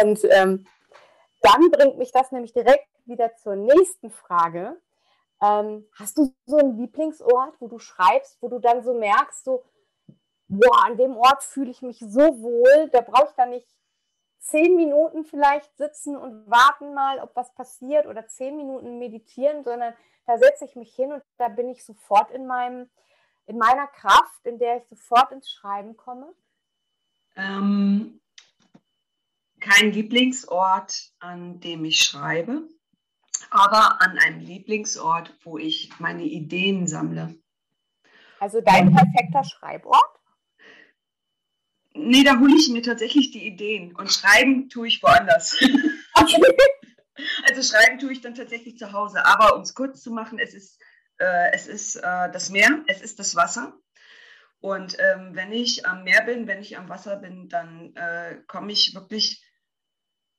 [0.00, 0.66] Und ähm,
[1.40, 4.80] dann bringt mich das nämlich direkt wieder zur nächsten Frage.
[5.42, 9.64] Ähm, hast du so einen Lieblingsort, wo du schreibst, wo du dann so merkst, so,
[10.48, 13.68] boah, an dem Ort fühle ich mich so wohl, da brauche ich dann nicht
[14.38, 19.94] zehn Minuten vielleicht sitzen und warten mal, ob was passiert oder zehn Minuten meditieren, sondern
[20.26, 22.90] da setze ich mich hin und da bin ich sofort in meinem,
[23.52, 26.32] in meiner Kraft, in der ich sofort ins Schreiben komme?
[27.36, 28.20] Ähm,
[29.60, 32.62] kein Lieblingsort, an dem ich schreibe,
[33.50, 37.36] aber an einem Lieblingsort, wo ich meine Ideen sammle.
[38.40, 40.00] Also dein perfekter Schreibort?
[41.94, 45.58] Nee, da hole ich mir tatsächlich die Ideen und schreiben tue ich woanders.
[46.14, 49.26] also schreiben tue ich dann tatsächlich zu Hause.
[49.26, 50.80] Aber um es kurz zu machen, es ist,
[51.52, 53.78] es ist äh, das Meer, es ist das Wasser.
[54.60, 58.70] Und ähm, wenn ich am Meer bin, wenn ich am Wasser bin, dann äh, komme
[58.72, 59.44] ich wirklich,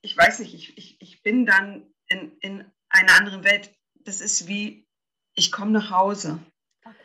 [0.01, 3.75] ich weiß nicht, ich, ich, ich bin dann in, in einer anderen Welt.
[3.95, 4.87] Das ist wie,
[5.33, 6.39] ich komme nach Hause.
[6.85, 6.95] Okay.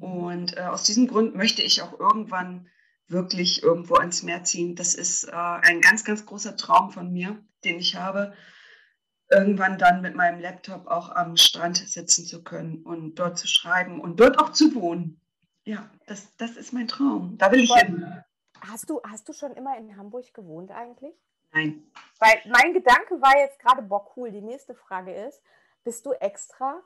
[0.00, 2.68] Und äh, aus diesem Grund möchte ich auch irgendwann
[3.06, 4.74] wirklich irgendwo ans Meer ziehen.
[4.74, 8.34] Das ist äh, ein ganz, ganz großer Traum von mir, den ich habe,
[9.32, 14.00] irgendwann dann mit meinem Laptop auch am Strand sitzen zu können und dort zu schreiben
[14.00, 15.20] und dort auch zu wohnen.
[15.64, 17.36] Ja, das, das ist mein Traum.
[17.38, 18.22] Da will ich hin.
[18.60, 21.14] Hast du, hast du schon immer in Hamburg gewohnt eigentlich?
[21.52, 21.82] Nein.
[22.18, 25.42] Weil mein Gedanke war jetzt gerade, boah, cool, die nächste Frage ist,
[25.84, 26.82] bist du extra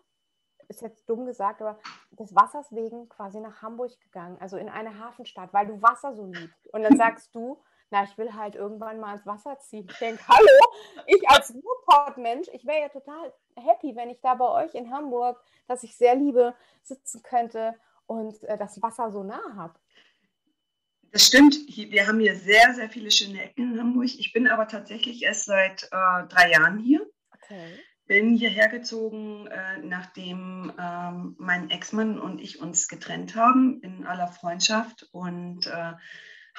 [0.69, 1.79] ist jetzt dumm gesagt, aber
[2.11, 6.27] des Wassers wegen quasi nach Hamburg gegangen, also in eine Hafenstadt, weil du Wasser so
[6.27, 6.69] liebst.
[6.73, 9.87] Und dann sagst du, na, ich will halt irgendwann mal ins Wasser ziehen.
[9.91, 14.65] Ich denke, hallo, ich als Ruhrpott-Mensch, ich wäre ja total happy, wenn ich da bei
[14.65, 17.75] euch in Hamburg, das ich sehr liebe, sitzen könnte
[18.07, 19.79] und äh, das Wasser so nah habe.
[21.13, 21.57] Das stimmt.
[21.69, 24.05] Wir haben hier sehr, sehr viele schöne Ecken in Hamburg.
[24.19, 27.09] Ich bin aber tatsächlich erst seit äh, drei Jahren hier.
[27.33, 27.79] Okay.
[28.07, 34.29] bin hierher gezogen, äh, nachdem ähm, mein Ex-Mann und ich uns getrennt haben in aller
[34.29, 35.93] Freundschaft und äh,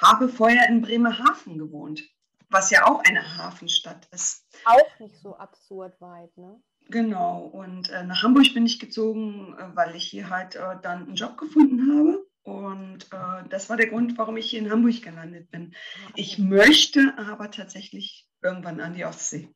[0.00, 2.02] habe vorher in Bremerhaven gewohnt,
[2.50, 4.46] was ja auch eine Hafenstadt ist.
[4.64, 6.60] Auch nicht so absurd weit, ne?
[6.90, 11.06] Genau, und äh, nach Hamburg bin ich gezogen, äh, weil ich hier halt äh, dann
[11.06, 12.26] einen Job gefunden habe.
[12.44, 15.74] Und äh, das war der Grund, warum ich hier in Hamburg gelandet bin.
[16.06, 19.54] Ah, ich möchte aber tatsächlich irgendwann an die Ostsee.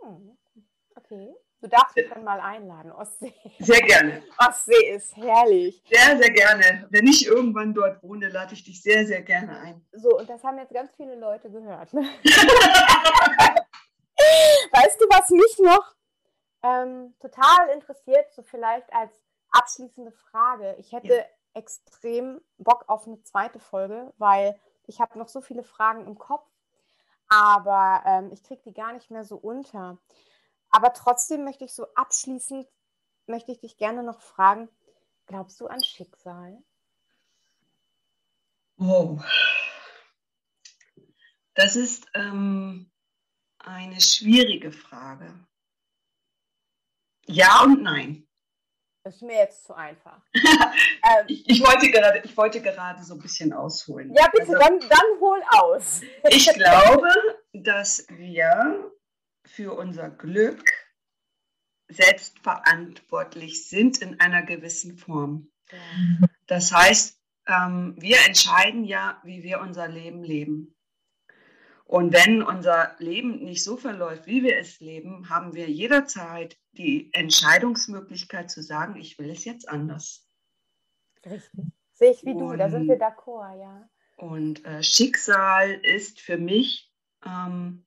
[0.00, 0.38] Hm,
[0.94, 1.34] okay.
[1.60, 3.34] Du darfst mich dann mal einladen, Ostsee.
[3.58, 4.22] Sehr gerne.
[4.38, 5.82] Ostsee ist herrlich.
[5.90, 6.86] Sehr, sehr gerne.
[6.90, 9.84] Wenn ich irgendwann dort wohne, lade ich dich sehr, sehr gerne ein.
[9.92, 11.92] So, und das haben jetzt ganz viele Leute gehört.
[11.92, 12.02] Ne?
[14.72, 15.94] weißt du, was mich noch
[16.62, 19.12] ähm, total interessiert, so vielleicht als
[19.50, 20.76] abschließende Frage.
[20.78, 21.24] Ich hätte ja.
[21.54, 26.46] extrem Bock auf eine zweite Folge, weil ich habe noch so viele Fragen im Kopf,
[27.28, 29.98] aber ähm, ich kriege die gar nicht mehr so unter.
[30.70, 32.66] Aber trotzdem möchte ich so abschließend,
[33.26, 34.68] möchte ich dich gerne noch fragen,
[35.26, 36.62] glaubst du an Schicksal?
[38.76, 39.24] Wow.
[41.54, 42.90] Das ist ähm,
[43.58, 45.34] eine schwierige Frage.
[47.26, 48.28] Ja und nein.
[49.02, 50.20] Das ist mir jetzt zu einfach.
[50.34, 54.12] ähm, ich, ich, wollte gerade, ich wollte gerade so ein bisschen ausholen.
[54.14, 56.02] Ja, bitte, also, dann, dann hol aus.
[56.28, 57.08] ich glaube,
[57.52, 58.92] dass wir
[59.48, 60.72] für unser Glück
[61.88, 65.50] selbstverantwortlich sind in einer gewissen Form.
[65.70, 66.28] Ja.
[66.46, 70.74] Das heißt, ähm, wir entscheiden ja, wie wir unser Leben leben.
[71.84, 77.10] Und wenn unser Leben nicht so verläuft, wie wir es leben, haben wir jederzeit die
[77.14, 80.28] Entscheidungsmöglichkeit zu sagen, ich will es jetzt anders.
[81.24, 81.64] Richtig.
[81.92, 83.88] Sehe ich wie und, du, da sind wir d'accord, ja.
[84.16, 86.92] Und äh, Schicksal ist für mich
[87.24, 87.86] ähm,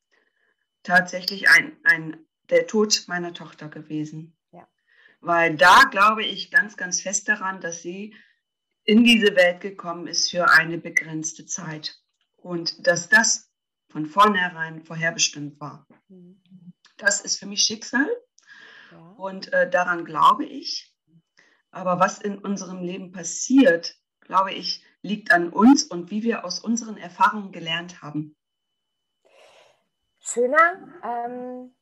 [0.84, 4.38] tatsächlich ein, ein, der Tod meiner Tochter gewesen.
[4.52, 4.68] Ja.
[5.20, 8.16] Weil da glaube ich ganz, ganz fest daran, dass sie
[8.84, 11.98] in diese Welt gekommen ist für eine begrenzte Zeit.
[12.38, 13.52] Und dass das
[13.90, 15.88] von vornherein vorherbestimmt war.
[16.08, 16.42] Mhm.
[16.98, 18.10] Das ist für mich Schicksal
[18.92, 18.98] ja.
[19.18, 20.96] und äh, daran glaube ich.
[21.72, 26.60] Aber was in unserem Leben passiert, glaube ich, liegt an uns und wie wir aus
[26.60, 28.36] unseren Erfahrungen gelernt haben.
[30.22, 31.74] Schöner ähm,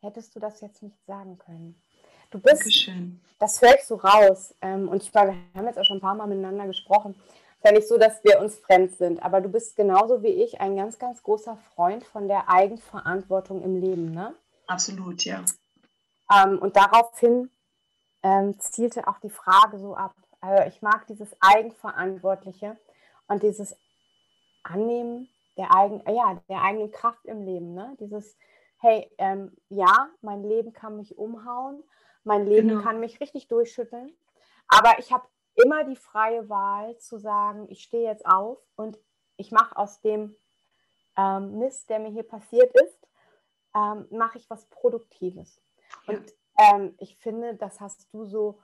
[0.00, 1.82] hättest du das jetzt nicht sagen können.
[2.30, 3.20] Du bist, Dankeschön.
[3.38, 4.54] das höre ich so raus.
[4.62, 7.14] Ähm, und ich war, wir haben jetzt auch schon ein paar Mal miteinander gesprochen
[7.58, 10.60] ist ja nicht so, dass wir uns fremd sind, aber du bist genauso wie ich
[10.60, 14.34] ein ganz, ganz großer Freund von der Eigenverantwortung im Leben, ne?
[14.68, 15.44] Absolut, ja.
[16.32, 17.50] Ähm, und daraufhin
[18.22, 20.14] ähm, zielte auch die Frage so ab.
[20.40, 22.76] Also ich mag dieses Eigenverantwortliche
[23.26, 23.74] und dieses
[24.62, 25.28] Annehmen
[25.58, 27.74] der, eigen, ja, der eigenen Kraft im Leben.
[27.74, 27.96] Ne?
[28.00, 28.38] Dieses,
[28.78, 31.82] hey, ähm, ja, mein Leben kann mich umhauen,
[32.24, 32.82] mein Leben genau.
[32.82, 34.16] kann mich richtig durchschütteln,
[34.68, 38.98] aber ich habe immer die freie Wahl zu sagen, ich stehe jetzt auf und
[39.36, 40.36] ich mache aus dem
[41.16, 43.08] ähm, Mist, der mir hier passiert ist,
[43.74, 45.60] ähm, mache ich was Produktives.
[46.06, 46.14] Ja.
[46.14, 48.60] Und ähm, ich finde, das hast du so,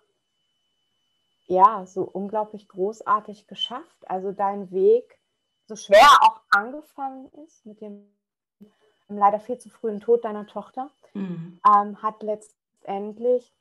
[1.47, 4.09] ja, so unglaublich großartig geschafft.
[4.09, 5.19] Also dein Weg,
[5.67, 8.07] so schwer auch angefangen ist mit dem
[9.09, 11.61] leider viel zu frühen Tod deiner Tochter, mhm.
[11.67, 13.53] Ähm, hat letztendlich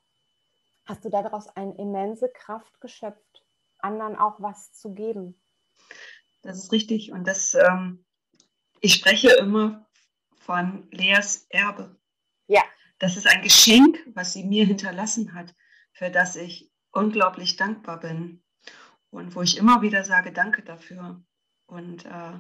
[0.85, 3.43] hast du daraus eine immense Kraft geschöpft,
[3.79, 5.35] anderen auch was zu geben.
[6.41, 7.11] Das ist richtig.
[7.11, 8.05] Und das, ähm,
[8.81, 9.85] ich spreche immer
[10.35, 11.95] von Leas Erbe.
[12.47, 12.63] Ja.
[12.99, 15.55] Das ist ein Geschenk, was sie mir hinterlassen hat,
[15.93, 18.43] für das ich unglaublich dankbar bin.
[19.09, 21.23] Und wo ich immer wieder sage, danke dafür.
[21.73, 22.39] Und äh,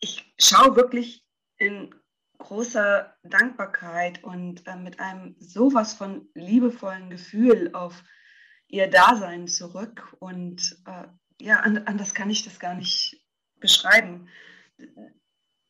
[0.00, 1.24] ich schaue wirklich
[1.58, 1.94] in
[2.38, 8.02] großer Dankbarkeit und äh, mit einem sowas von liebevollen Gefühl auf
[8.66, 10.16] ihr Dasein zurück.
[10.18, 11.06] Und äh,
[11.40, 13.22] ja, anders kann ich das gar nicht
[13.60, 14.28] beschreiben.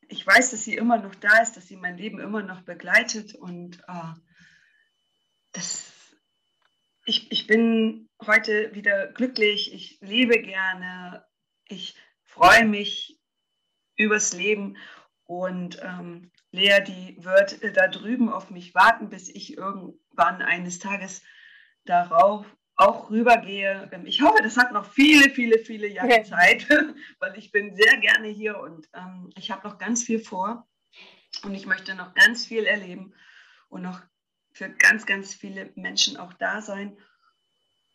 [0.08, 3.34] Ich weiß, dass sie immer noch da ist, dass sie mein Leben immer noch begleitet
[3.34, 4.14] und äh,
[5.52, 5.92] das,
[7.04, 11.26] ich, ich bin heute wieder glücklich, ich lebe gerne,
[11.68, 11.96] ich
[12.32, 13.18] freue mich
[13.96, 14.76] übers Leben
[15.24, 21.22] und ähm, Lea, die wird da drüben auf mich warten, bis ich irgendwann eines Tages
[21.84, 23.90] darauf auch rübergehe.
[23.92, 26.24] Ähm, ich hoffe, das hat noch viele, viele, viele Jahre okay.
[26.24, 26.68] Zeit,
[27.20, 30.66] weil ich bin sehr gerne hier und ähm, ich habe noch ganz viel vor
[31.44, 33.14] und ich möchte noch ganz viel erleben
[33.68, 34.00] und noch
[34.52, 36.96] für ganz, ganz viele Menschen auch da sein.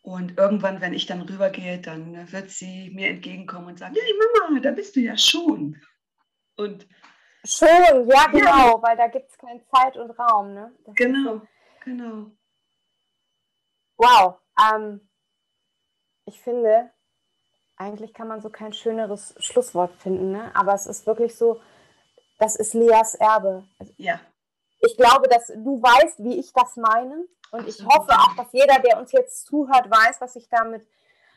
[0.08, 4.58] Und irgendwann, wenn ich dann rübergehe, dann wird sie mir entgegenkommen und sagen, hey Mama,
[4.58, 5.78] da bist du ja schon.
[6.56, 6.88] Und
[7.44, 7.68] Schon,
[8.08, 8.82] ja, genau, ja.
[8.82, 10.54] weil da gibt es keine Zeit und Raum.
[10.54, 10.74] Ne?
[10.86, 11.46] Das genau, so.
[11.84, 12.30] genau.
[13.98, 15.06] Wow, ähm,
[16.24, 16.90] ich finde,
[17.76, 20.50] eigentlich kann man so kein schöneres Schlusswort finden, ne?
[20.56, 21.60] aber es ist wirklich so,
[22.38, 23.68] das ist Leas Erbe.
[23.98, 24.20] Ja.
[24.80, 27.28] Ich glaube, dass du weißt, wie ich das meine.
[27.50, 30.86] Und ich hoffe auch, dass jeder, der uns jetzt zuhört, weiß, was ich damit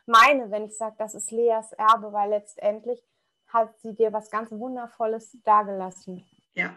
[0.06, 3.02] meine, wenn ich sage, das ist Leas Erbe, weil letztendlich
[3.48, 6.26] hat sie dir was ganz Wundervolles dargelassen.
[6.54, 6.74] Ja.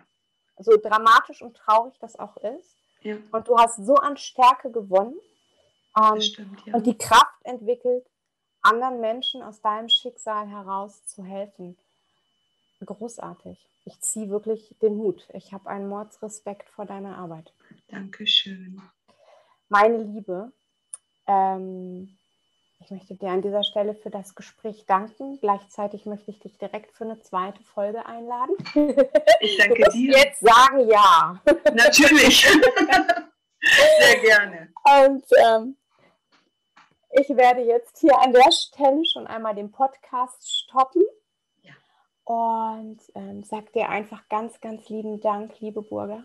[0.58, 2.76] So dramatisch und traurig das auch ist.
[3.00, 3.16] Ja.
[3.32, 5.18] Und du hast so an Stärke gewonnen
[5.96, 6.74] ähm, stimmt, ja.
[6.74, 8.06] und die Kraft entwickelt,
[8.62, 11.76] anderen Menschen aus deinem Schicksal heraus zu helfen.
[12.84, 13.68] Großartig.
[13.84, 15.28] Ich ziehe wirklich den Hut.
[15.34, 17.52] Ich habe einen Mordsrespekt vor deiner Arbeit.
[17.88, 18.80] Dankeschön.
[19.74, 20.52] Meine Liebe,
[21.26, 22.16] ähm,
[22.78, 25.40] ich möchte dir an dieser Stelle für das Gespräch danken.
[25.40, 28.54] Gleichzeitig möchte ich dich direkt für eine zweite Folge einladen.
[29.40, 30.16] Ich danke du dir.
[30.16, 31.42] Jetzt sagen ja.
[31.74, 32.46] Natürlich.
[33.98, 34.72] Sehr gerne.
[35.02, 35.76] Und ähm,
[37.10, 41.02] ich werde jetzt hier an der Stelle schon einmal den Podcast stoppen.
[41.62, 41.74] Ja.
[42.22, 46.22] Und ähm, sag dir einfach ganz, ganz lieben Dank, liebe Burger.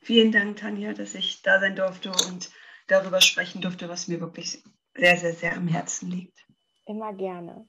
[0.00, 2.50] Vielen Dank, Tanja, dass ich da sein durfte und
[2.92, 4.62] darüber sprechen durfte, was mir wirklich
[4.94, 6.38] sehr, sehr, sehr am Herzen liegt.
[6.86, 7.66] Immer gerne.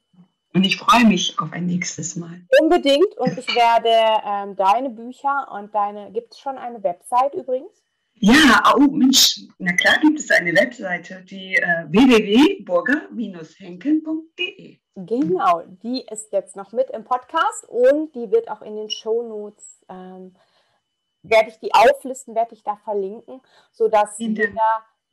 [0.53, 2.41] Und ich freue mich auf ein nächstes Mal.
[2.61, 3.17] Unbedingt.
[3.17, 3.89] Und ich werde
[4.25, 6.11] ähm, deine Bücher und deine.
[6.11, 7.81] Gibt es schon eine Website übrigens?
[8.15, 14.77] Ja, oh Mensch, na klar gibt es eine Webseite, die äh, www.burger-henken.de.
[14.95, 19.83] Genau, die ist jetzt noch mit im Podcast und die wird auch in den Shownotes,
[19.89, 20.35] ähm,
[21.23, 24.51] werde ich die auflisten, werde ich da verlinken, sodass jeder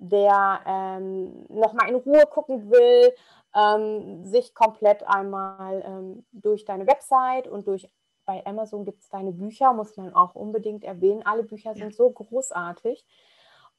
[0.00, 3.12] der ähm, nochmal in Ruhe gucken will,
[3.54, 7.88] ähm, sich komplett einmal ähm, durch deine Website und durch
[8.24, 11.26] bei Amazon gibt es deine Bücher, muss man auch unbedingt erwähnen.
[11.26, 13.04] Alle Bücher sind so großartig.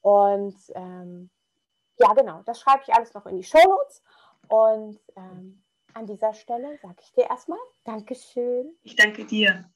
[0.02, 1.30] Und ähm,
[1.98, 4.04] ja, genau, das schreibe ich alles noch in die Shownotes.
[4.50, 5.64] Und ähm,
[5.94, 8.76] an dieser Stelle sage ich dir erstmal Dankeschön.
[8.84, 9.72] Ich danke dir.